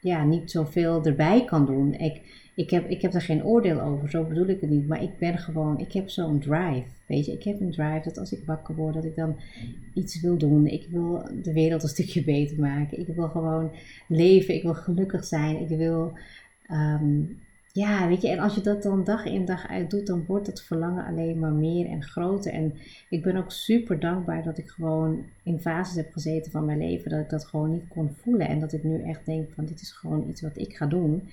ja, 0.00 0.24
niet 0.24 0.50
zoveel 0.50 1.04
erbij 1.04 1.44
kan 1.44 1.66
doen. 1.66 1.94
Ik, 1.94 2.49
ik, 2.60 2.70
heb, 2.70 2.88
ik 2.88 3.02
heb 3.02 3.14
er 3.14 3.22
geen 3.22 3.44
oordeel 3.44 3.80
over, 3.80 4.10
zo 4.10 4.24
bedoel 4.24 4.46
ik 4.46 4.60
het 4.60 4.70
niet. 4.70 4.88
Maar 4.88 5.02
ik 5.02 5.18
ben 5.18 5.38
gewoon, 5.38 5.78
ik 5.78 5.92
heb 5.92 6.08
zo'n 6.08 6.38
drive. 6.38 6.84
Weet 7.06 7.26
je, 7.26 7.32
ik 7.32 7.44
heb 7.44 7.60
een 7.60 7.70
drive 7.70 8.00
dat 8.04 8.18
als 8.18 8.32
ik 8.32 8.44
wakker 8.46 8.74
word, 8.74 8.94
dat 8.94 9.04
ik 9.04 9.16
dan 9.16 9.36
iets 9.94 10.20
wil 10.20 10.36
doen. 10.36 10.66
Ik 10.66 10.86
wil 10.90 11.28
de 11.42 11.52
wereld 11.52 11.82
een 11.82 11.88
stukje 11.88 12.24
beter 12.24 12.58
maken. 12.58 12.98
Ik 12.98 13.06
wil 13.06 13.28
gewoon 13.28 13.70
leven. 14.08 14.54
Ik 14.54 14.62
wil 14.62 14.74
gelukkig 14.74 15.24
zijn. 15.24 15.60
Ik 15.60 15.68
wil, 15.68 16.12
ehm, 16.66 17.22
ja, 17.72 18.08
weet 18.08 18.22
je, 18.22 18.28
en 18.28 18.38
als 18.38 18.54
je 18.54 18.60
dat 18.60 18.82
dan 18.82 19.04
dag 19.04 19.24
in 19.24 19.44
dag 19.44 19.68
uit 19.68 19.90
doet, 19.90 20.06
dan 20.06 20.24
wordt 20.26 20.46
het 20.46 20.62
verlangen 20.62 21.04
alleen 21.04 21.38
maar 21.38 21.52
meer 21.52 21.86
en 21.86 22.02
groter. 22.02 22.52
En 22.52 22.74
ik 23.08 23.22
ben 23.22 23.36
ook 23.36 23.52
super 23.52 24.00
dankbaar 24.00 24.42
dat 24.42 24.58
ik 24.58 24.68
gewoon 24.68 25.24
in 25.42 25.60
fases 25.60 25.96
heb 25.96 26.12
gezeten 26.12 26.52
van 26.52 26.64
mijn 26.64 26.78
leven, 26.78 27.10
dat 27.10 27.20
ik 27.20 27.30
dat 27.30 27.46
gewoon 27.46 27.70
niet 27.70 27.88
kon 27.88 28.10
voelen. 28.22 28.48
En 28.48 28.60
dat 28.60 28.72
ik 28.72 28.84
nu 28.84 29.02
echt 29.02 29.26
denk 29.26 29.48
van, 29.54 29.64
dit 29.64 29.80
is 29.80 29.92
gewoon 29.92 30.28
iets 30.28 30.40
wat 30.40 30.58
ik 30.58 30.76
ga 30.76 30.86
doen. 30.86 31.28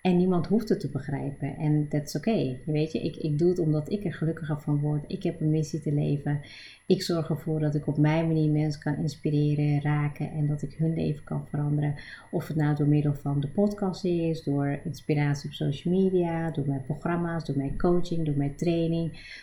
En 0.00 0.16
niemand 0.16 0.46
hoeft 0.46 0.68
het 0.68 0.80
te 0.80 0.88
begrijpen. 0.88 1.56
En 1.56 1.86
is 1.90 2.16
oké. 2.16 2.28
Okay. 2.28 2.60
Weet 2.64 2.92
je, 2.92 2.98
ik, 3.00 3.16
ik 3.16 3.38
doe 3.38 3.48
het 3.48 3.58
omdat 3.58 3.90
ik 3.90 4.04
er 4.04 4.14
gelukkiger 4.14 4.60
van 4.60 4.80
word. 4.80 5.04
Ik 5.06 5.22
heb 5.22 5.40
een 5.40 5.50
missie 5.50 5.80
te 5.80 5.92
leven. 5.92 6.40
Ik 6.86 7.02
zorg 7.02 7.28
ervoor 7.28 7.60
dat 7.60 7.74
ik 7.74 7.86
op 7.86 7.98
mijn 7.98 8.26
manier 8.26 8.50
mensen 8.50 8.80
kan 8.80 8.96
inspireren, 8.96 9.82
raken 9.82 10.30
en 10.30 10.46
dat 10.46 10.62
ik 10.62 10.74
hun 10.74 10.94
leven 10.94 11.24
kan 11.24 11.46
veranderen. 11.48 11.94
Of 12.30 12.48
het 12.48 12.56
nou 12.56 12.76
door 12.76 12.86
middel 12.86 13.14
van 13.14 13.40
de 13.40 13.48
podcast 13.48 14.04
is, 14.04 14.42
door 14.42 14.80
inspiratie 14.84 15.48
op 15.48 15.54
social 15.54 15.94
media, 15.94 16.50
door 16.50 16.66
mijn 16.66 16.84
programma's, 16.84 17.44
door 17.44 17.56
mijn 17.56 17.78
coaching, 17.78 18.24
door 18.24 18.36
mijn 18.36 18.56
training. 18.56 19.36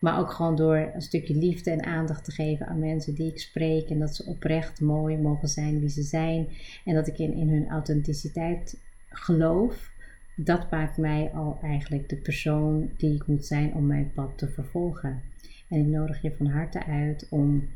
Maar 0.00 0.18
ook 0.18 0.30
gewoon 0.30 0.56
door 0.56 0.90
een 0.94 1.02
stukje 1.02 1.34
liefde 1.34 1.70
en 1.70 1.84
aandacht 1.84 2.24
te 2.24 2.32
geven 2.32 2.66
aan 2.66 2.78
mensen 2.78 3.14
die 3.14 3.30
ik 3.30 3.38
spreek. 3.40 3.88
En 3.88 3.98
dat 3.98 4.16
ze 4.16 4.26
oprecht 4.26 4.80
mooi 4.80 5.16
mogen 5.16 5.48
zijn 5.48 5.80
wie 5.80 5.88
ze 5.88 6.02
zijn. 6.02 6.48
En 6.84 6.94
dat 6.94 7.06
ik 7.06 7.18
in, 7.18 7.32
in 7.32 7.48
hun 7.48 7.68
authenticiteit 7.68 8.80
geloof 9.08 9.96
dat 10.40 10.70
maakt 10.70 10.96
mij 10.96 11.30
al 11.34 11.58
eigenlijk 11.62 12.08
de 12.08 12.16
persoon 12.16 12.90
die 12.96 13.14
ik 13.14 13.26
moet 13.26 13.46
zijn 13.46 13.74
om 13.74 13.86
mijn 13.86 14.12
pad 14.14 14.38
te 14.38 14.48
vervolgen. 14.48 15.22
En 15.68 15.80
ik 15.80 15.86
nodig 15.86 16.22
je 16.22 16.34
van 16.36 16.46
harte 16.46 16.84
uit 16.84 17.26
om 17.30 17.68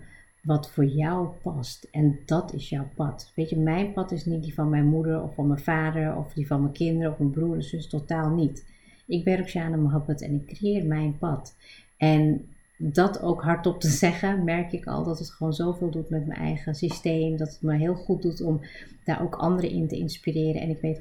wat 0.46 0.72
voor 0.72 0.86
jou 0.86 1.28
past. 1.42 1.88
En 1.92 2.20
dat 2.26 2.54
is 2.54 2.70
jouw 2.70 2.88
pad. 2.96 3.32
Weet 3.36 3.50
je, 3.50 3.58
mijn 3.58 3.94
pad 3.94 4.12
is 4.12 4.26
niet 4.26 4.44
die 4.44 4.54
van 4.54 4.70
mijn 4.70 4.86
moeder 4.86 5.22
of 5.22 5.36
van 5.36 5.48
mijn 5.48 5.60
vader 5.60 6.16
of 6.16 6.34
die 6.34 6.48
van 6.48 6.62
mijn 6.62 6.74
kinderen 6.74 7.12
of 7.12 7.18
mijn 7.18 7.32
broer 7.32 7.56
en 7.56 7.64
zus, 7.64 7.88
totaal 7.88 8.30
niet. 8.30 8.66
Ik 9.06 9.24
ben 9.24 9.38
Roxana 9.38 9.76
Mohabbat 9.76 10.22
en 10.22 10.34
ik 10.34 10.46
creëer 10.46 10.86
mijn 10.86 11.18
pad. 11.18 11.56
En 11.98 12.46
dat 12.78 13.22
ook 13.22 13.42
hardop 13.42 13.80
te 13.80 13.90
zeggen, 14.06 14.44
merk 14.44 14.72
ik 14.72 14.86
al 14.86 15.04
dat 15.04 15.20
het 15.20 15.32
gewoon 15.32 15.54
zoveel 15.54 15.90
doet 15.90 16.10
met 16.10 16.28
mijn 16.28 16.40
eigen 16.40 16.76
systeem. 16.76 17.38
Dat 17.38 17.50
het 17.50 17.62
me 17.62 17.76
heel 17.76 17.96
goed 17.96 18.22
doet 18.22 18.42
om 18.42 18.62
daar 19.04 19.22
ook 19.22 19.36
anderen 19.36 19.70
in 19.70 19.88
te 19.88 19.98
inspireren. 19.98 20.62
En 20.62 20.70
ik 20.70 20.82
weet 20.82 21.00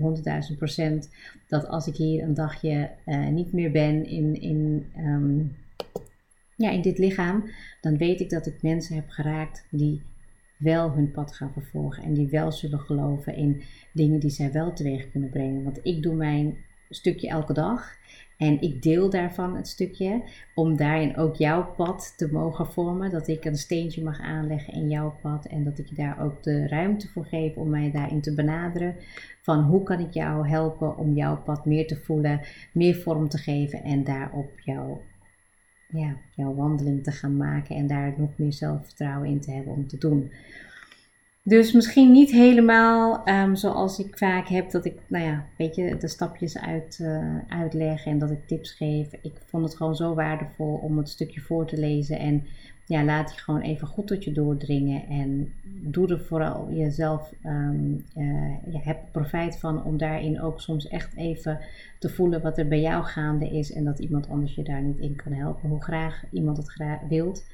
100.000 0.51 0.57
procent 0.59 1.11
dat 1.49 1.69
als 1.69 1.87
ik 1.87 1.97
hier 1.97 2.23
een 2.23 2.35
dagje 2.35 2.91
uh, 3.07 3.29
niet 3.29 3.53
meer 3.53 3.71
ben 3.71 4.07
in, 4.07 4.41
in 4.41 4.87
um, 4.99 5.57
ja, 6.57 6.71
in 6.71 6.83
dit 6.83 6.99
lichaam, 6.99 7.51
dan 7.81 7.97
weet 7.97 8.21
ik 8.21 8.31
dat 8.31 8.47
ik 8.47 8.63
mensen 8.63 8.95
heb 8.95 9.09
geraakt 9.09 9.67
die 9.71 10.03
wel 10.57 10.91
hun 10.91 11.11
pad 11.11 11.35
gaan 11.35 11.53
vervolgen 11.53 12.03
en 12.03 12.15
die 12.15 12.29
wel 12.29 12.53
zullen 12.53 12.81
geloven 12.81 13.37
in 13.37 13.63
dingen 13.93 14.21
die 14.21 14.31
zij 14.31 14.53
wel 14.53 14.73
teweeg 14.73 15.11
kunnen 15.11 15.31
brengen. 15.31 15.65
Want 15.65 15.81
ik 15.83 16.03
doe 16.03 16.15
mijn 16.15 16.57
stukje 16.89 17.29
elke 17.29 17.53
dag 17.53 17.97
en 18.39 18.61
ik 18.61 18.83
deel 18.83 19.11
daarvan 19.11 19.57
het 19.57 19.69
stukje 19.69 20.23
om 20.55 20.77
daarin 20.77 21.17
ook 21.17 21.37
jouw 21.37 21.75
pad 21.77 22.15
te 22.17 22.33
mogen 22.33 22.67
vormen. 22.67 23.11
Dat 23.11 23.29
ik 23.29 23.45
een 23.45 23.57
steentje 23.57 24.03
mag 24.03 24.21
aanleggen 24.21 24.73
in 24.73 24.89
jouw 24.89 25.17
pad 25.23 25.47
en 25.47 25.65
dat 25.65 25.79
ik 25.79 25.89
je 25.89 25.95
daar 25.95 26.23
ook 26.23 26.43
de 26.43 26.69
ruimte 26.69 27.09
voor 27.09 27.25
geef 27.25 27.57
om 27.57 27.71
mij 27.71 27.91
daarin 27.91 28.21
te 28.21 28.35
benaderen. 28.35 28.97
Van 29.41 29.63
hoe 29.63 29.83
kan 29.83 30.01
ik 30.01 30.13
jou 30.13 30.49
helpen 30.49 30.97
om 30.97 31.15
jouw 31.15 31.43
pad 31.43 31.65
meer 31.65 31.87
te 31.87 31.97
voelen, 31.97 32.41
meer 32.73 32.95
vorm 32.95 33.29
te 33.29 33.39
geven 33.39 33.83
en 33.83 34.05
daarop 34.05 34.61
jouw 34.61 35.01
ja, 35.95 36.17
jouw 36.35 36.55
wandeling 36.55 37.05
te 37.05 37.11
gaan 37.11 37.37
maken 37.37 37.77
en 37.77 37.87
daar 37.87 38.15
nog 38.17 38.31
meer 38.37 38.53
zelfvertrouwen 38.53 39.29
in 39.29 39.41
te 39.41 39.51
hebben 39.51 39.73
om 39.73 39.87
te 39.87 39.99
doen. 39.99 40.31
Dus 41.47 41.73
misschien 41.73 42.13
niet 42.13 42.31
helemaal 42.31 43.29
um, 43.29 43.57
zoals 43.57 43.99
ik 43.99 44.19
vaak 44.19 44.49
heb, 44.49 44.71
dat 44.71 44.85
ik, 44.85 44.99
nou 45.07 45.25
ja, 45.25 45.45
weet 45.59 45.75
je, 45.75 45.97
de 45.97 46.09
stapjes 46.09 46.59
uit, 46.59 46.99
uh, 47.03 47.39
uitleg 47.49 48.07
en 48.07 48.19
dat 48.19 48.31
ik 48.31 48.47
tips 48.47 48.73
geef. 48.73 49.13
Ik 49.23 49.33
vond 49.47 49.65
het 49.65 49.77
gewoon 49.77 49.97
zo 49.97 50.15
waardevol 50.15 50.75
om 50.75 50.99
het 50.99 51.09
stukje 51.09 51.41
voor 51.41 51.67
te 51.67 51.79
lezen 51.79 52.19
en 52.19 52.47
ja, 52.87 53.05
laat 53.05 53.35
je 53.35 53.41
gewoon 53.41 53.61
even 53.61 53.89
goed 53.89 54.07
tot 54.07 54.25
je 54.25 54.33
doordringen 54.33 55.07
en 55.09 55.53
doe 55.83 56.09
er 56.09 56.21
vooral 56.21 56.73
jezelf, 56.73 57.33
uh, 57.43 57.71
je 58.71 58.79
hebt 58.83 59.13
profijt 59.13 59.59
van 59.59 59.85
om 59.85 59.97
daarin 59.97 60.41
ook 60.41 60.61
soms 60.61 60.89
echt 60.89 61.17
even 61.17 61.59
te 61.99 62.09
voelen 62.09 62.43
wat 62.43 62.59
er 62.59 62.69
bij 62.69 62.81
jou 62.81 63.05
gaande 63.05 63.49
is 63.51 63.73
en 63.73 63.85
dat 63.85 63.99
iemand 63.99 64.29
anders 64.29 64.55
je 64.55 64.63
daar 64.63 64.83
niet 64.83 64.99
in 64.99 65.17
kan 65.17 65.33
helpen, 65.33 65.69
hoe 65.69 65.83
graag 65.83 66.25
iemand 66.31 66.57
het 66.57 66.71
graag 66.71 67.01
wilt. 67.09 67.45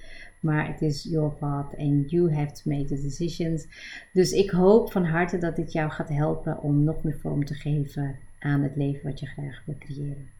Maar 0.41 0.67
het 0.67 0.83
is 0.83 1.03
your 1.03 1.31
path 1.31 1.77
and 1.77 2.11
you 2.11 2.35
have 2.35 2.53
to 2.53 2.71
make 2.71 2.85
the 2.85 3.03
decisions. 3.03 3.67
Dus 4.13 4.33
ik 4.33 4.51
hoop 4.51 4.93
van 4.93 5.05
harte 5.05 5.39
dat 5.39 5.57
dit 5.57 5.73
jou 5.73 5.91
gaat 5.91 6.09
helpen 6.09 6.63
om 6.63 6.85
nog 6.85 7.03
meer 7.03 7.19
vorm 7.19 7.45
te 7.45 7.55
geven 7.55 8.17
aan 8.39 8.63
het 8.63 8.77
leven 8.77 9.05
wat 9.05 9.21
je 9.21 9.27
graag 9.27 9.63
wil 9.67 9.77
creëren. 9.79 10.40